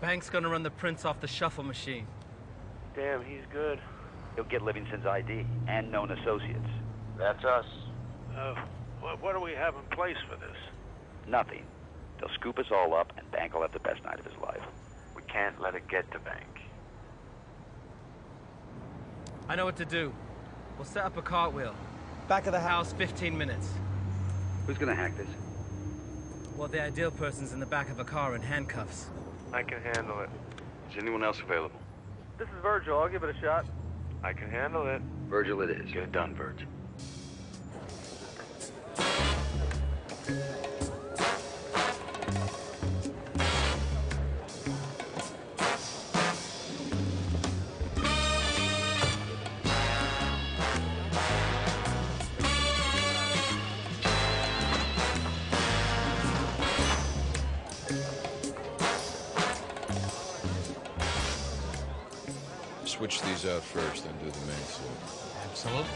[0.01, 2.07] Bank's gonna run the prints off the shuffle machine.
[2.97, 3.79] Damn, he's good.
[4.35, 6.71] He'll get Livingston's ID and known associates.
[7.19, 7.67] That's us.
[8.35, 8.55] Uh,
[9.01, 10.57] what, what do we have in place for this?
[11.29, 11.65] Nothing.
[12.19, 14.63] They'll scoop us all up, and Bank will have the best night of his life.
[15.15, 16.47] We can't let it get to Bank.
[19.51, 20.15] I know what to do.
[20.79, 21.75] We'll set up a cartwheel.
[22.29, 23.71] Back of the house, 15 minutes.
[24.67, 25.27] Who's gonna hack this?
[26.59, 29.07] Well, the ideal person's in the back of a car in handcuffs.
[29.51, 30.29] I can handle it.
[30.91, 31.81] Is anyone else available?
[32.37, 32.99] This is Virgil.
[32.99, 33.65] I'll give it a shot.
[34.23, 35.01] I can handle it.
[35.31, 35.91] Virgil it is.
[35.91, 36.69] Get it done, Virgil.
[65.59, 65.91] Absolutely.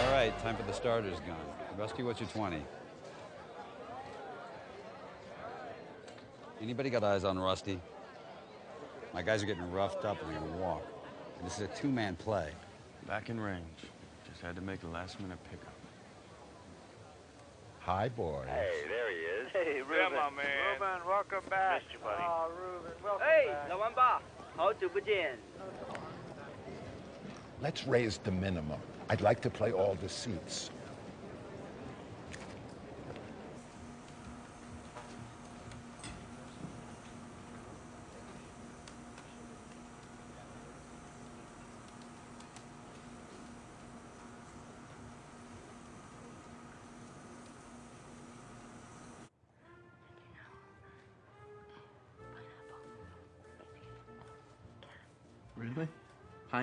[0.00, 1.36] All right, time for the starters gun.
[1.78, 2.60] Rusty, what's your 20?
[6.60, 7.78] Anybody got eyes on Rusty?
[9.12, 10.82] My guys are getting roughed up and they're gonna walk.
[11.38, 12.50] And this is a two-man play.
[13.06, 13.62] Back in range.
[14.28, 15.72] Just had to make a last-minute pickup.
[17.78, 18.48] Hi, boys.
[18.48, 19.52] Hey, there he is.
[19.52, 20.14] Hey, Reuben.
[20.34, 20.46] Man.
[20.72, 21.82] Reuben, welcome back.
[21.82, 22.24] Missed you, buddy.
[22.26, 23.68] Oh, Reuben, welcome hey, back.
[23.68, 25.37] Hey, 好久不见。
[27.61, 28.79] Let's raise the minimum.
[29.09, 30.69] I'd like to play all the seats.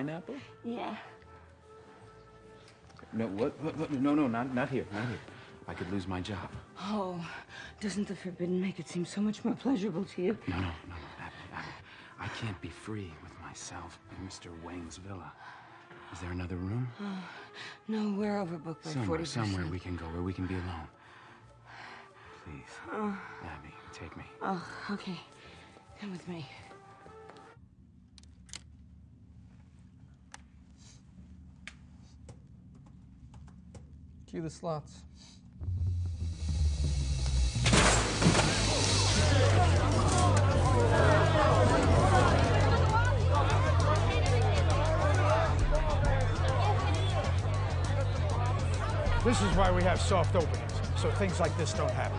[0.02, 0.34] Pineapple?
[0.64, 0.96] Yeah.
[3.12, 3.92] No, what, what, what?
[3.92, 5.18] No, no, not, not here, not here.
[5.68, 6.50] I could lose my job.
[6.80, 7.24] Oh,
[7.80, 10.38] doesn't the forbidden make it seem so much more pleasurable to you?
[10.48, 10.94] No, no, no, no.
[11.20, 11.68] Abby, Abby.
[12.18, 14.50] I can't be free with myself in Mr.
[14.64, 15.32] Wang's villa.
[16.12, 16.88] Is there another room?
[17.00, 17.24] Oh,
[17.86, 19.26] no, we're overbooked by somewhere, 40%.
[19.28, 20.88] somewhere we can go where we can be alone.
[22.44, 22.96] Please, uh.
[22.96, 24.24] Oh, Abby, take me.
[24.42, 25.20] oh, okay.
[26.00, 26.44] Come with me.
[34.32, 35.02] Cue the slots.
[49.22, 52.18] This is why we have soft openings, so things like this don't happen.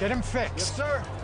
[0.00, 0.56] Get him fixed.
[0.56, 1.21] Yes, sir.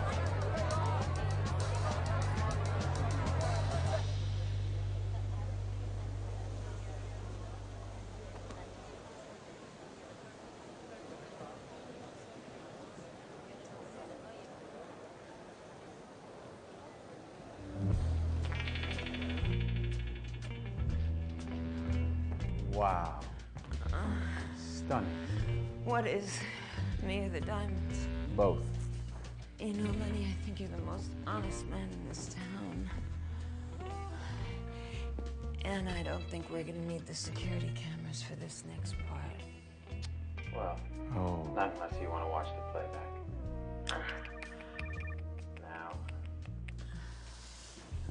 [37.09, 39.41] The security cameras for this next part.
[40.55, 40.79] Well,
[41.15, 41.51] Oh.
[41.55, 44.05] not unless you want to watch the playback.
[45.59, 45.97] Now.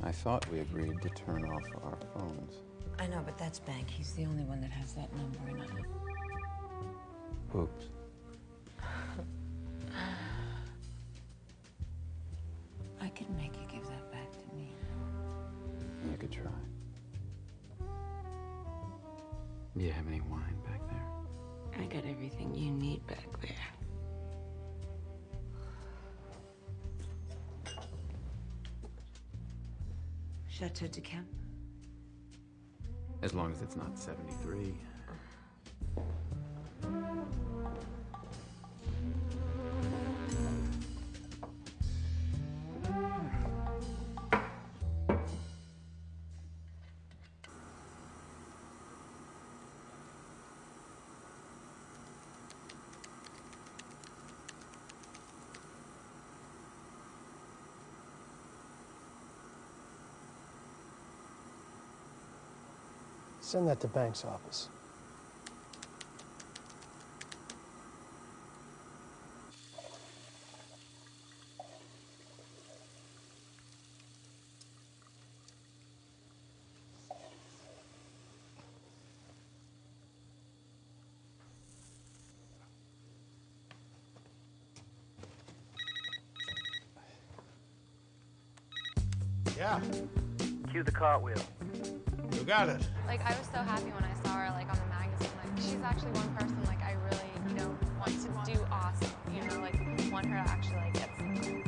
[0.03, 2.55] I thought we agreed to turn off our phones.
[2.99, 3.89] I know, but that's Bank.
[3.89, 5.63] He's the only one that has that number, and
[7.55, 7.59] I...
[7.59, 7.85] Oops.
[13.01, 14.73] I I could make you give that back to me.
[16.11, 16.51] You could try.
[19.79, 21.81] Do you have any wine back there?
[21.81, 23.53] I got everything you need back there.
[30.49, 31.29] Chateau de Camp?
[33.23, 34.75] As long as it's not 73.
[63.49, 64.69] Send that to Bank's office.
[89.57, 89.81] Yeah,
[90.71, 91.39] Cue the cartwheel.
[92.49, 92.81] You got it.
[93.07, 95.31] Like I was so happy when I saw her like on the magazine.
[95.45, 99.13] Like she's actually one person like I really, you know, want to do awesome.
[99.35, 99.77] You know, like
[100.11, 101.63] want her to actually like get something.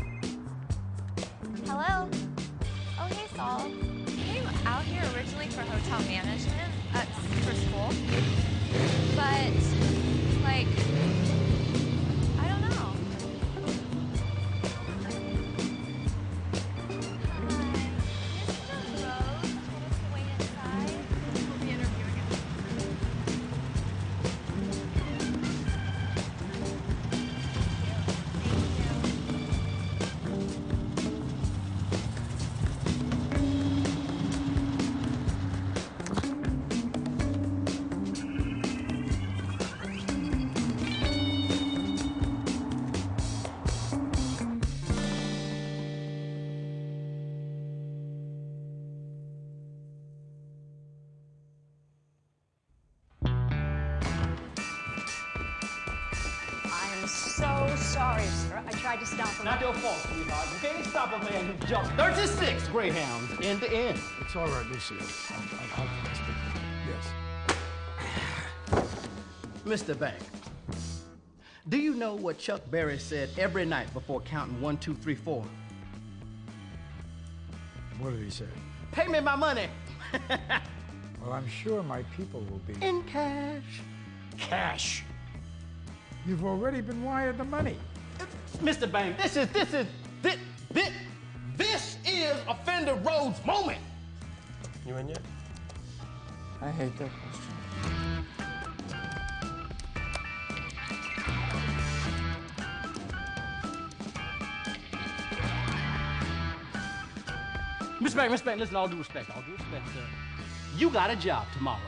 [1.67, 2.09] Hello.
[2.99, 3.61] Oh hey Saul.
[3.61, 7.07] I came out here originally for hotel management at
[7.45, 7.93] for school.
[9.15, 9.90] But
[64.31, 64.97] It's all right, Lucio.
[65.77, 65.89] I'll, I'll.
[66.87, 67.13] Yes.
[69.65, 69.99] Mr.
[69.99, 70.23] Bank,
[71.69, 75.45] do you know what Chuck Berry said every night before counting one, two, three, four?
[77.99, 78.45] What did he say?
[78.93, 79.67] Pay me my money
[81.21, 82.87] Well, I'm sure my people will be.
[82.87, 83.81] in cash.
[84.39, 85.03] Cash.
[86.25, 87.77] You've already been wired the money.
[88.59, 88.89] Mr.
[88.89, 89.87] Bank, this is, this is,
[90.23, 90.37] this,
[90.71, 90.93] this,
[91.57, 93.81] this is a Fender Rhodes moment.
[94.91, 95.21] You in yet?
[96.61, 97.55] I hate that question.
[108.01, 108.17] Mr.
[108.17, 108.45] Bank, Mr.
[108.45, 110.03] Bank, listen, all due respect, all due respect, sir.
[110.77, 111.79] You got a job tomorrow,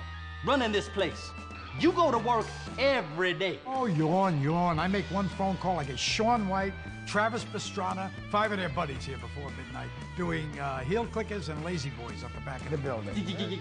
[0.46, 1.32] running this place.
[1.80, 2.46] You go to work
[2.78, 3.58] every day.
[3.66, 4.78] Oh, yawn, yawn.
[4.78, 5.80] I make one phone call.
[5.80, 6.74] I get Shaun White,
[7.06, 11.90] Travis Pastrana, five of their buddies here before midnight, doing uh, heel clickers and lazy
[11.90, 13.10] boys up the back of the building.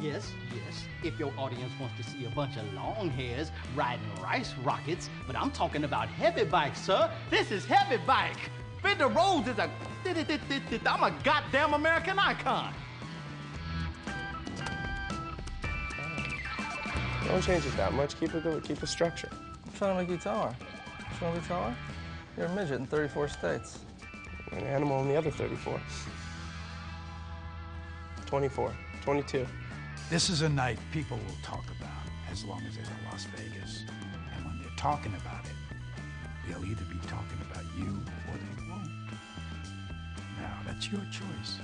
[0.00, 0.84] Yes, yes.
[1.02, 5.34] If your audience wants to see a bunch of long hairs riding rice rockets, but
[5.34, 7.10] I'm talking about heavy bikes, sir.
[7.30, 8.36] This is heavy bike.
[8.82, 9.70] Fender Rhodes is a,
[10.86, 12.74] I'm a goddamn American icon.
[17.26, 18.20] Don't change it that much.
[18.20, 18.62] Keep it good.
[18.62, 19.30] Keep the structure.
[19.32, 20.54] I'm trying to make you taller.
[21.00, 21.74] You want to be taller?
[22.36, 23.78] You're a midget in 34 states.
[24.50, 25.80] An animal in the other 34.
[28.26, 28.74] 24.
[29.02, 29.46] 22.
[30.10, 31.90] This is a night people will talk about
[32.30, 33.84] as long as they're in Las Vegas.
[34.34, 35.52] And when they're talking about it,
[36.48, 38.88] they'll either be talking about you or they won't.
[40.40, 41.58] Now, that's your choice.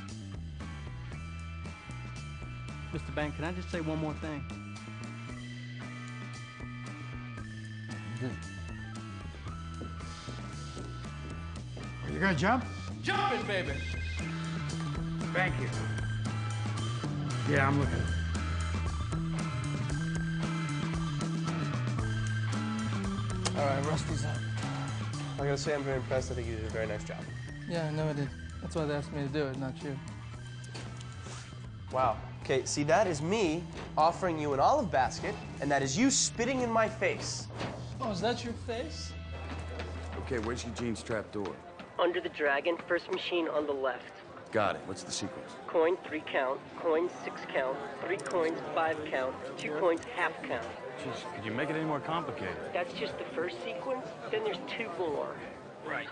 [2.92, 3.14] Mr.
[3.14, 4.40] Bank, can I just say one more thing?
[8.20, 8.59] Hmm.
[12.20, 12.66] Are gonna jump?
[13.02, 13.72] Jump it, baby.
[15.32, 15.70] Thank you.
[17.50, 17.94] Yeah, I'm looking.
[23.56, 24.36] All right, Rusty's up.
[25.36, 26.30] I gotta say, I'm very impressed.
[26.30, 27.16] I think you did a very nice job.
[27.70, 28.28] Yeah, I know I did.
[28.60, 29.98] That's why they asked me to do it, not you.
[31.90, 32.18] Wow.
[32.42, 33.64] Okay, see, that is me
[33.96, 37.46] offering you an olive basket, and that is you spitting in my face.
[37.98, 39.10] Oh, is that your face?
[40.18, 41.56] Okay, where's Eugene's trap door?
[42.00, 44.12] Under the dragon, first machine on the left.
[44.52, 44.82] Got it.
[44.86, 45.52] What's the sequence?
[45.66, 46.58] Coin, three count.
[46.78, 47.76] Coin, six count.
[48.02, 49.34] Three coins, five count.
[49.58, 50.66] Two coins, half count.
[51.04, 52.56] Jeez, could you make it any more complicated?
[52.72, 54.06] That's just the first sequence.
[54.30, 55.34] Then there's two more.
[55.86, 56.08] Right.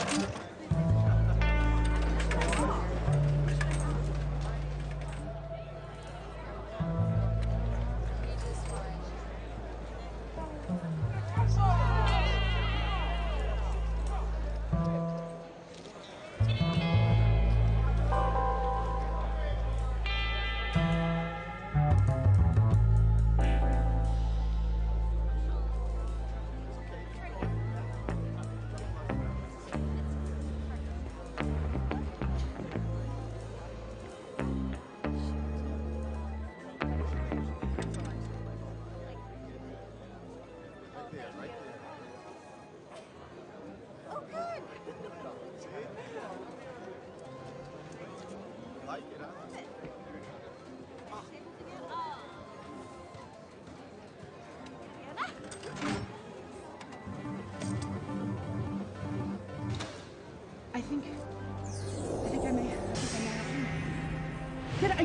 [0.00, 0.47] I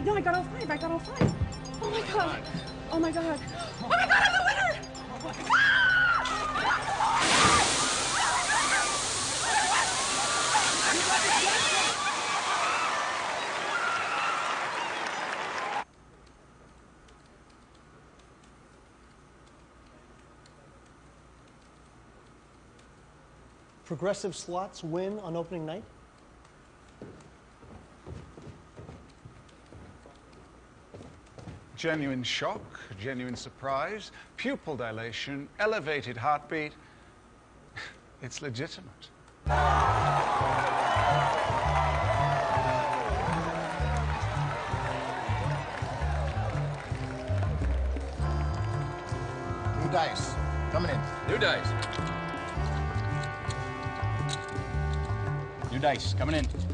[0.05, 0.69] No, I got all five.
[0.69, 1.33] I got all five.
[1.81, 2.43] Oh my god.
[2.91, 3.39] Oh my god.
[3.81, 4.63] Oh my god, I'm the winner!
[23.85, 25.83] Progressive slots win on opening night?
[31.83, 36.71] Genuine shock, genuine surprise, pupil dilation, elevated heartbeat.
[38.21, 39.09] It's legitimate.
[49.81, 50.35] New dice.
[50.71, 51.01] Coming in.
[51.27, 51.67] New dice.
[55.69, 56.72] New dice coming in.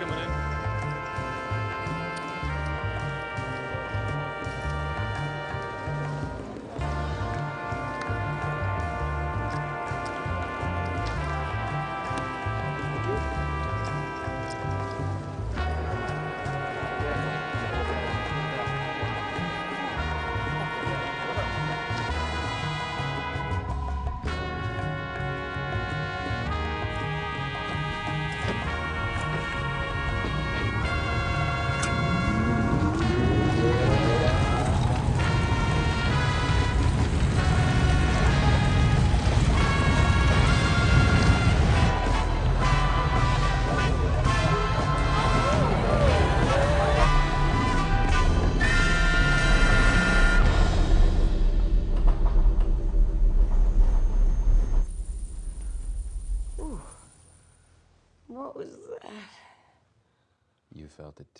[0.00, 0.33] Coming in.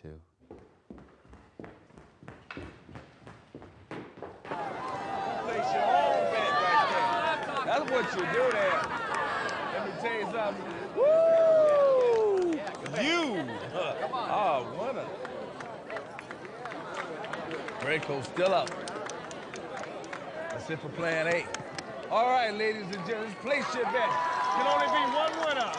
[0.05, 0.21] Too.
[4.45, 7.65] Place your own bet right there.
[7.65, 8.81] That's what you do there.
[9.73, 10.69] Let me tell you something.
[10.95, 11.15] Woo!
[13.03, 13.23] You!
[13.75, 15.09] Oh, ah, winner.
[17.81, 18.71] Draco's still up.
[20.51, 21.47] That's it for plan eight.
[22.11, 24.11] All right, ladies and gentlemen, place your bet.
[24.55, 25.73] Can only be one winner.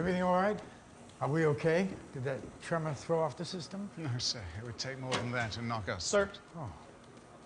[0.00, 0.58] Everything all right?
[1.20, 1.86] Are we okay?
[2.14, 3.90] Did that tremor throw off the system?
[3.98, 4.40] No, sir.
[4.58, 6.04] It would take more than that to knock us.
[6.04, 6.30] Sir?
[6.56, 6.66] Oh,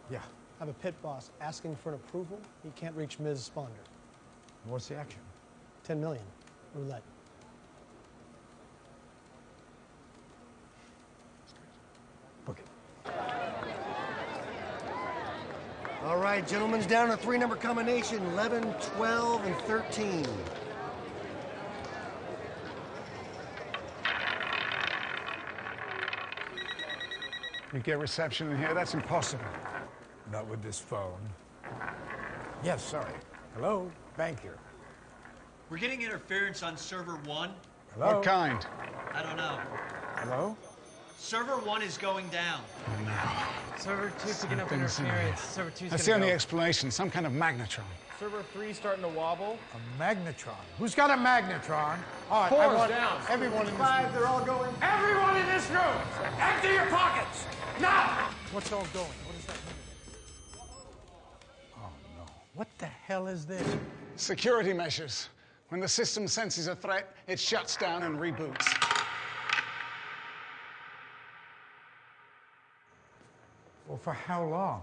[0.08, 0.18] yeah.
[0.18, 0.22] I
[0.60, 2.38] have a pit boss asking for an approval.
[2.62, 3.50] He can't reach Ms.
[3.52, 3.70] Sponder.
[4.66, 5.18] What's the action?
[5.82, 6.22] 10 million.
[6.76, 7.02] Roulette.
[12.46, 13.12] Book it.
[16.04, 20.24] All right, gentlemen's down to three number combination 11, 12, and 13.
[27.74, 28.72] You get reception in here?
[28.72, 29.44] That's impossible.
[30.30, 31.18] Not with this phone.
[32.62, 33.12] Yes, sorry.
[33.56, 33.90] Hello?
[34.16, 34.58] Bank here.
[35.70, 37.50] We're getting interference on server one.
[37.94, 38.14] Hello?
[38.14, 38.64] What kind?
[39.12, 39.58] I don't know.
[40.18, 40.56] Hello?
[41.18, 42.60] Server one is going down.
[43.04, 43.12] No.
[43.78, 45.40] Server 2 picking up Something's in interference.
[45.40, 45.50] here.
[45.50, 46.34] Server 2's That's the gonna only go.
[46.34, 46.90] explanation.
[46.92, 47.82] Some kind of magnetron.
[48.20, 49.58] Server 3 starting to wobble.
[49.74, 50.54] A magnetron.
[50.78, 51.98] Who's got a magnetron?
[52.30, 53.20] All right, I Four's want down.
[53.28, 54.14] everyone in this Five, room.
[54.14, 54.72] they're all going.
[54.80, 55.96] Everyone in this room!
[56.38, 57.46] Empty your pockets!
[57.80, 58.30] Now!
[58.52, 59.06] What's all going?
[59.06, 59.74] What does that mean?
[61.76, 62.24] Oh, no.
[62.54, 63.66] What the hell is this?
[64.16, 65.28] Security measures.
[65.70, 68.66] When the system senses a threat, it shuts down and reboots.
[73.88, 74.82] Well, for how long?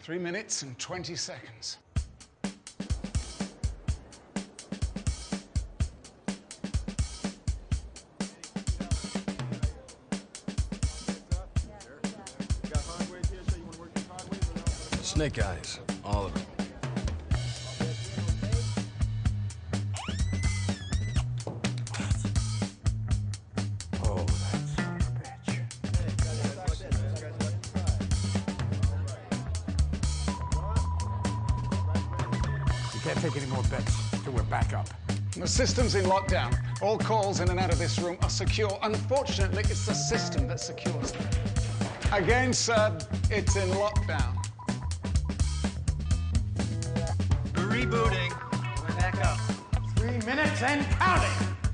[0.00, 1.78] Three minutes and 20 seconds.
[15.18, 16.42] Snake eyes, all of them.
[24.04, 25.58] Oh, that son of a bitch.
[32.94, 34.88] You can't take any more bets till we're back up.
[35.36, 36.56] The system's in lockdown.
[36.80, 38.78] All calls in and out of this room are secure.
[38.84, 41.26] Unfortunately, it's the system that secures them.
[42.12, 42.96] Again, sir,
[43.32, 44.27] it's in lockdown.
[50.26, 51.67] Minutes and counting.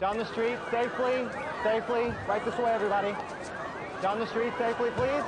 [0.00, 1.26] Down the street, safely,
[1.64, 2.14] safely.
[2.28, 3.16] Right this way, everybody.
[4.00, 5.24] Down the street, safely, please.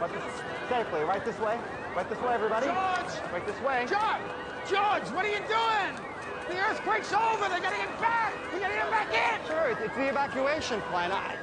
[0.00, 0.22] Right this,
[0.68, 1.58] safely, right this way.
[1.96, 2.66] Right this way, everybody.
[2.66, 3.32] George!
[3.32, 3.86] Right this way.
[3.88, 4.22] George!
[4.70, 5.98] George, what are you doing?
[6.48, 7.48] The earthquake's over.
[7.48, 8.32] They're getting him back.
[8.52, 9.44] We're getting him back in.
[9.48, 11.10] Sure, it's, it's the evacuation plan.
[11.10, 11.36] I,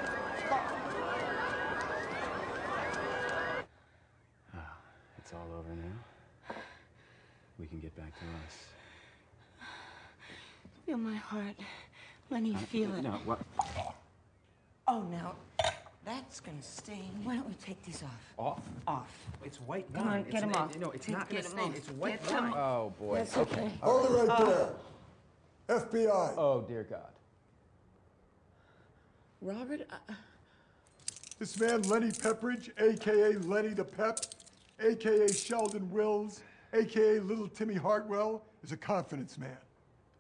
[4.56, 4.78] ah,
[5.18, 6.56] It's all over now.
[7.60, 8.68] We can get back to us.
[10.86, 11.56] Feel my heart.
[12.32, 13.02] Lenny, feel it.
[13.04, 13.40] No, what?
[14.88, 15.36] Oh, now,
[16.06, 17.12] that's gonna sting.
[17.24, 18.34] Why don't we take these off?
[18.40, 18.62] Off?
[18.88, 19.12] Off.
[19.44, 20.14] It's white Come wine.
[20.14, 20.78] on, It's get 'em n- off.
[20.78, 21.78] No, it's Take- not get gonna 'em stain.
[21.78, 22.54] It's white Get 'em wine.
[22.58, 23.16] Oh boy.
[23.18, 23.62] That's okay.
[23.66, 23.72] okay.
[23.84, 24.46] Hold it right Uh,
[25.68, 25.80] there.
[25.80, 26.34] FBI.
[26.38, 27.12] Oh dear God.
[29.42, 30.14] Robert, uh,
[31.40, 33.40] This man, Lenny Pepperidge, a.k.a.
[33.40, 34.20] Lenny the Pep,
[34.80, 35.28] a.k.a.
[35.34, 36.42] Sheldon Wills,
[36.72, 37.20] a.k.a.
[37.20, 39.58] Little Timmy Hartwell, is a confidence man.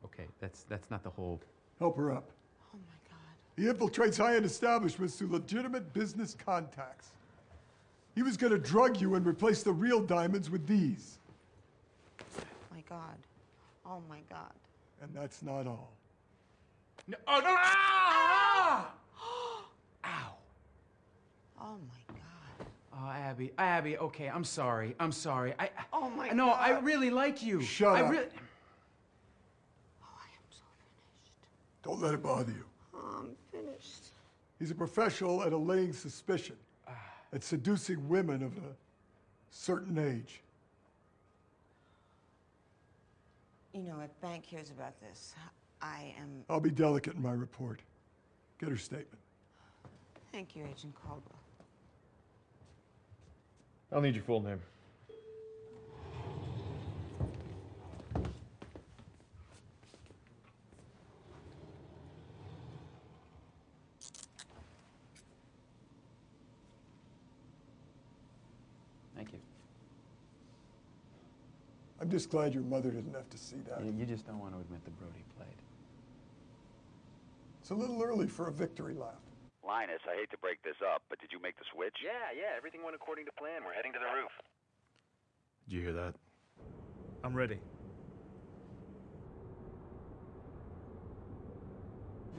[0.03, 1.39] Okay, that's that's not the whole.
[1.81, 2.29] Help her up.
[2.75, 3.17] Oh my God.
[3.57, 7.09] He infiltrates high-end establishments through legitimate business contacts.
[8.13, 11.17] He was going to drug you and replace the real diamonds with these.
[12.71, 13.17] my God.
[13.83, 14.53] Oh my God.
[15.01, 15.89] And that's not all.
[17.07, 17.55] No, oh no!
[17.57, 18.91] Ah!
[20.05, 20.33] Ow.
[21.59, 22.67] Oh my God.
[22.93, 23.97] Oh, Abby, Abby.
[23.97, 24.95] Okay, I'm sorry.
[24.99, 25.55] I'm sorry.
[25.57, 25.71] I.
[25.91, 27.59] Oh my No, I really like you.
[27.63, 28.11] Shut I up.
[28.11, 28.27] Really...
[31.83, 32.65] Don't let it bother you.
[32.93, 34.11] Oh, I'm finished.
[34.59, 36.55] He's a professional at allaying suspicion,
[36.87, 36.91] ah.
[37.33, 38.75] at seducing women of a
[39.49, 40.41] certain age.
[43.73, 45.33] You know, if Bank hears about this,
[45.81, 46.43] I am.
[46.49, 47.79] I'll be delicate in my report.
[48.59, 49.17] Get her statement.
[50.31, 51.39] Thank you, Agent Caldwell.
[53.91, 54.59] I'll need your full name.
[72.11, 73.83] Just glad your mother didn't have to see that.
[73.83, 75.47] You, you just don't want to admit the Brody played.
[77.61, 79.19] It's a little early for a victory lap.
[79.65, 81.95] Linus, I hate to break this up, but did you make the switch?
[82.03, 83.61] Yeah, yeah, everything went according to plan.
[83.65, 84.31] We're heading to the roof.
[85.69, 86.15] Did you hear that?
[87.23, 87.59] I'm ready.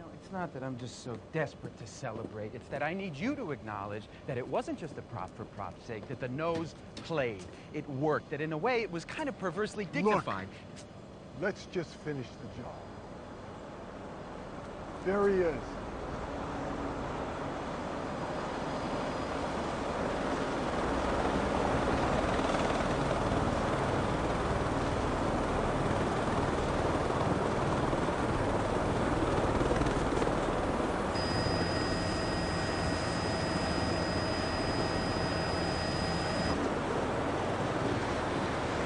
[0.02, 2.52] No, it's not that I'm just so desperate to celebrate.
[2.54, 5.86] It's that I need you to acknowledge that it wasn't just a prop for prop's
[5.86, 6.74] sake, that the nose
[7.04, 7.44] played.
[7.72, 10.48] It worked, that in a way it was kind of perversely dignified.
[10.48, 10.86] Look,
[11.40, 12.74] Let's just finish the job.
[15.06, 15.62] There he is.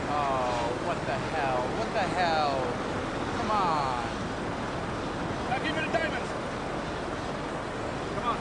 [0.09, 1.61] Oh, what the hell?
[1.79, 2.63] What the hell?
[3.37, 4.07] Come on.
[5.51, 6.31] Now give me the diamonds.
[8.15, 8.39] Come on.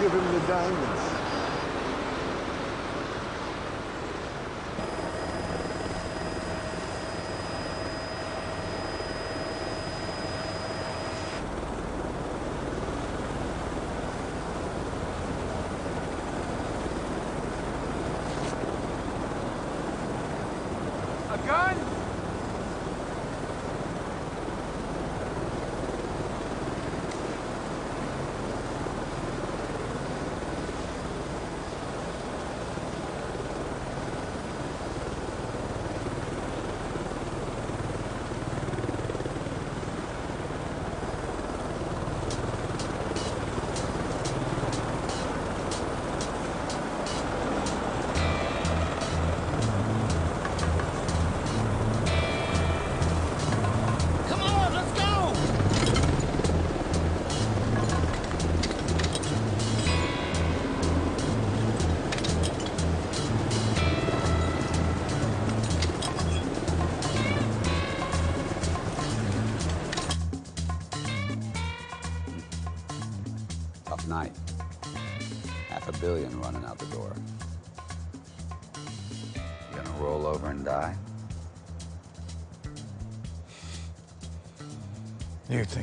[0.00, 1.20] Give him the diamonds.
[21.32, 22.09] A gun?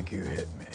[0.08, 0.66] Think you hit me?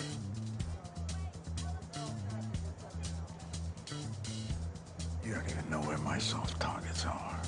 [5.25, 7.39] You don't even know where my soft targets are.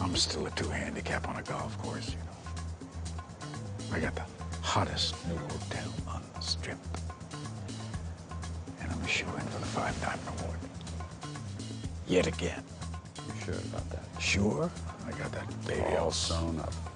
[0.00, 3.96] I'm still a two handicap on a golf course, you know.
[3.96, 4.24] I got the
[4.62, 6.78] hottest new hotel on the strip.
[8.80, 10.58] And I'm a shoe in for the five diamond award.
[12.06, 12.62] Yet again.
[13.26, 14.04] You sure about that?
[14.20, 14.70] Sure?
[15.06, 16.89] I got that baby All all sewn up.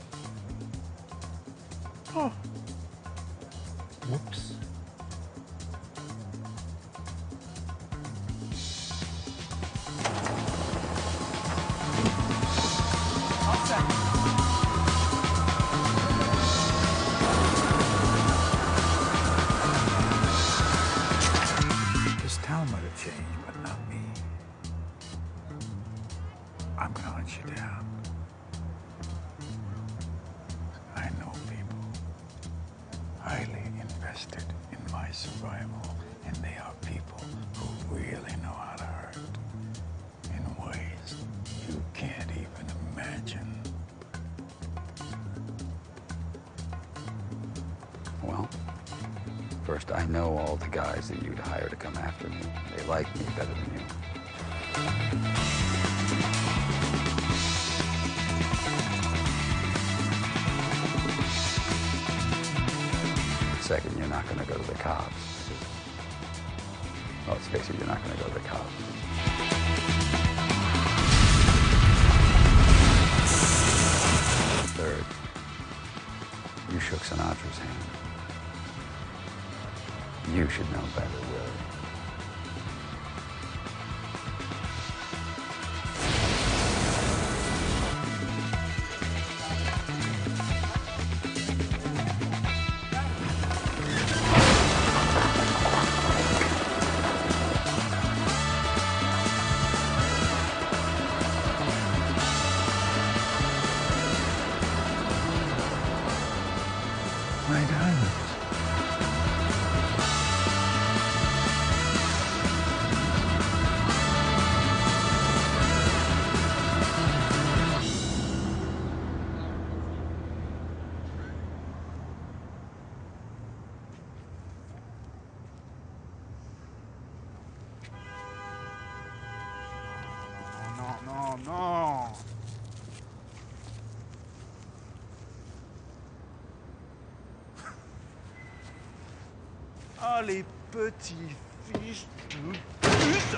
[140.17, 141.35] Ah, les petits
[141.67, 143.37] fils de pute.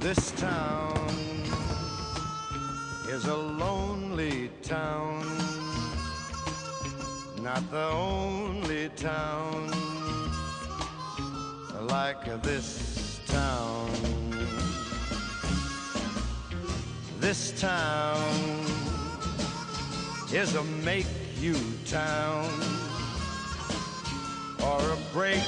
[0.00, 0.96] This town
[3.10, 5.26] is a lonely town,
[7.42, 9.70] not the only town
[11.86, 12.95] like this
[17.26, 18.64] This town
[20.32, 21.08] is a make
[21.40, 22.48] you town
[24.62, 25.42] or a break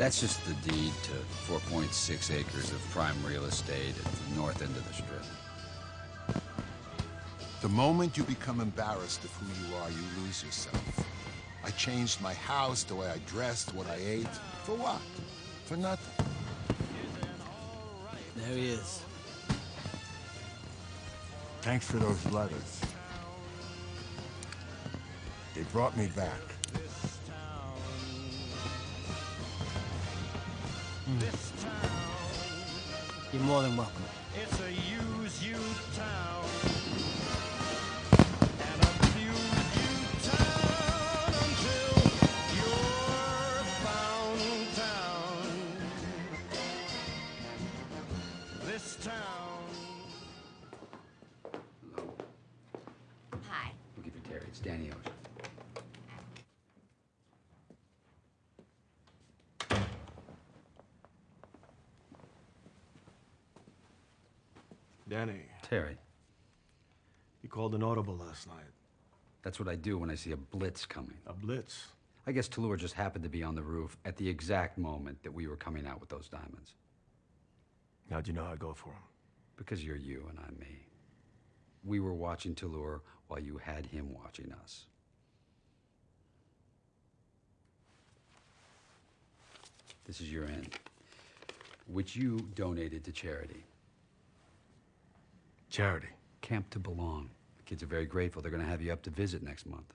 [0.00, 1.12] That's just the deed to
[1.52, 6.42] 4.6 acres of prime real estate at the north end of the strip.
[7.60, 11.06] The moment you become embarrassed of who you are, you lose yourself.
[11.62, 14.34] I changed my house, the way I dressed, what I ate.
[14.64, 15.02] For what?
[15.66, 16.26] For nothing.
[18.36, 19.02] There he is.
[21.60, 22.80] Thanks for those letters.
[25.54, 26.40] They brought me back.
[33.32, 34.19] You're more than welcome.
[67.90, 68.72] Audible last night.
[69.42, 71.16] that's what I do when I see a blitz coming.
[71.26, 71.88] A blitz?
[72.26, 75.32] I guess Tallulah just happened to be on the roof at the exact moment that
[75.32, 76.74] we were coming out with those diamonds.
[78.10, 79.02] How'd you know I'd go for him?
[79.56, 80.86] Because you're you and I'm me.
[81.82, 84.84] We were watching Tallulah while you had him watching us.
[90.06, 90.74] This is your end,
[91.88, 93.64] which you donated to charity.
[95.70, 96.08] Charity?
[96.40, 97.30] Camp to Belong.
[97.70, 98.42] The kids are very grateful.
[98.42, 99.94] They're going to have you up to visit next month.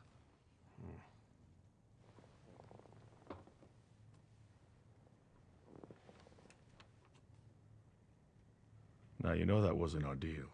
[9.21, 10.45] Now, you know that wasn't our deal.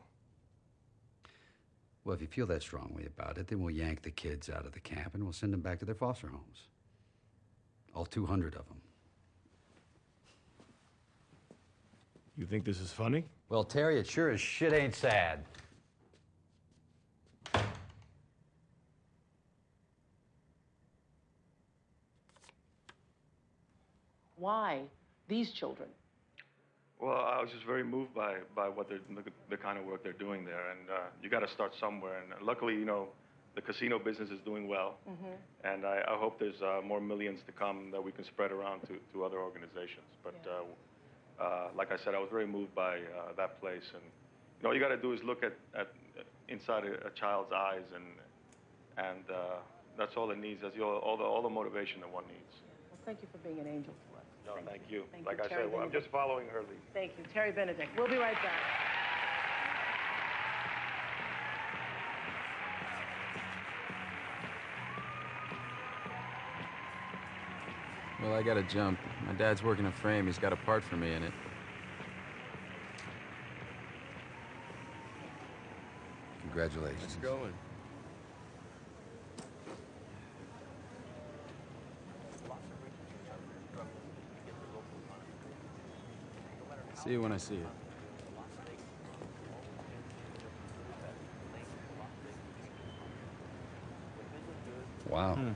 [2.03, 4.72] Well, if you feel that strongly about it, then we'll yank the kids out of
[4.72, 6.69] the camp and we'll send them back to their foster homes.
[7.93, 8.81] All 200 of them.
[12.35, 13.26] You think this is funny?
[13.49, 15.45] Well, Terry, it sure as shit ain't sad.
[24.41, 24.81] Why
[25.30, 25.88] these children?
[26.99, 30.03] Well, I was just very moved by, by what they're, the, the kind of work
[30.03, 32.22] they're doing there, and uh, you got to start somewhere.
[32.22, 33.07] And luckily, you know,
[33.55, 35.35] the casino business is doing well, Mm-hmm.
[35.72, 38.81] and I, I hope there's uh, more millions to come that we can spread around
[38.81, 40.09] to, to other organizations.
[40.23, 44.03] But uh, uh, like I said, I was very moved by uh, that place, and
[44.03, 45.88] you know, all you got to do is look at, at
[46.49, 48.05] inside a, a child's eyes, and
[49.07, 49.59] and uh,
[49.97, 50.61] that's all it needs.
[50.63, 52.53] That's all, all the all the motivation that one needs.
[52.91, 53.93] Well, thank you for being an angel.
[54.56, 55.03] No, thank, you.
[55.11, 56.80] Thank like you, I Terry said, well, I'm just following her lead.
[56.94, 57.90] Thank you, Terry Benedict.
[57.98, 58.61] We'll be right back.
[68.22, 68.99] Well, I gotta jump.
[69.26, 70.28] My dad's working a frame.
[70.28, 71.34] He's got a part for me in it.
[76.44, 77.18] Congratulations.
[77.22, 77.53] going.
[87.03, 87.68] See you when I see you.
[95.10, 95.34] Wow.
[95.34, 95.52] Hmm.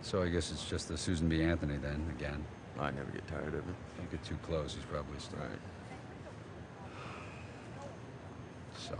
[0.00, 1.42] So I guess it's just the Susan B.
[1.42, 2.42] Anthony then, again.
[2.80, 3.64] I never get tired of it.
[3.98, 5.38] Don't get too close, he's probably still.
[5.38, 5.50] Right.
[8.78, 8.96] So?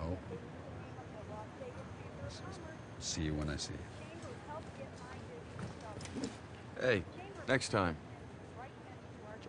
[3.01, 3.79] See you when I see you.
[6.81, 7.03] Hey,
[7.53, 7.95] next time.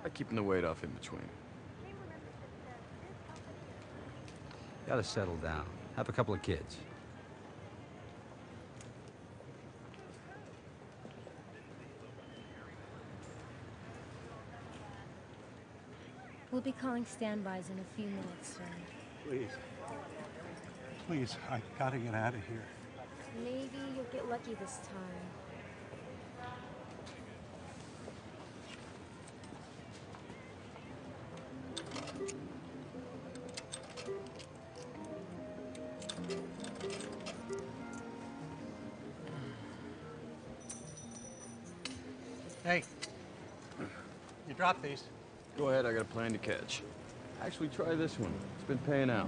[0.01, 1.29] Try keeping the weight off in between.
[4.85, 5.65] Gotta settle down.
[5.95, 6.75] Have a couple of kids.
[16.51, 18.63] We'll be calling standbys in a few minutes, sir.
[19.25, 19.51] Please.
[21.07, 22.65] Please, I gotta get out of here.
[23.45, 25.42] Maybe you'll get lucky this time.
[44.63, 45.03] Dropped these.
[45.57, 46.83] Go ahead, I got a plan to catch.
[47.41, 48.31] Actually, try this one.
[48.55, 49.27] It's been paying out.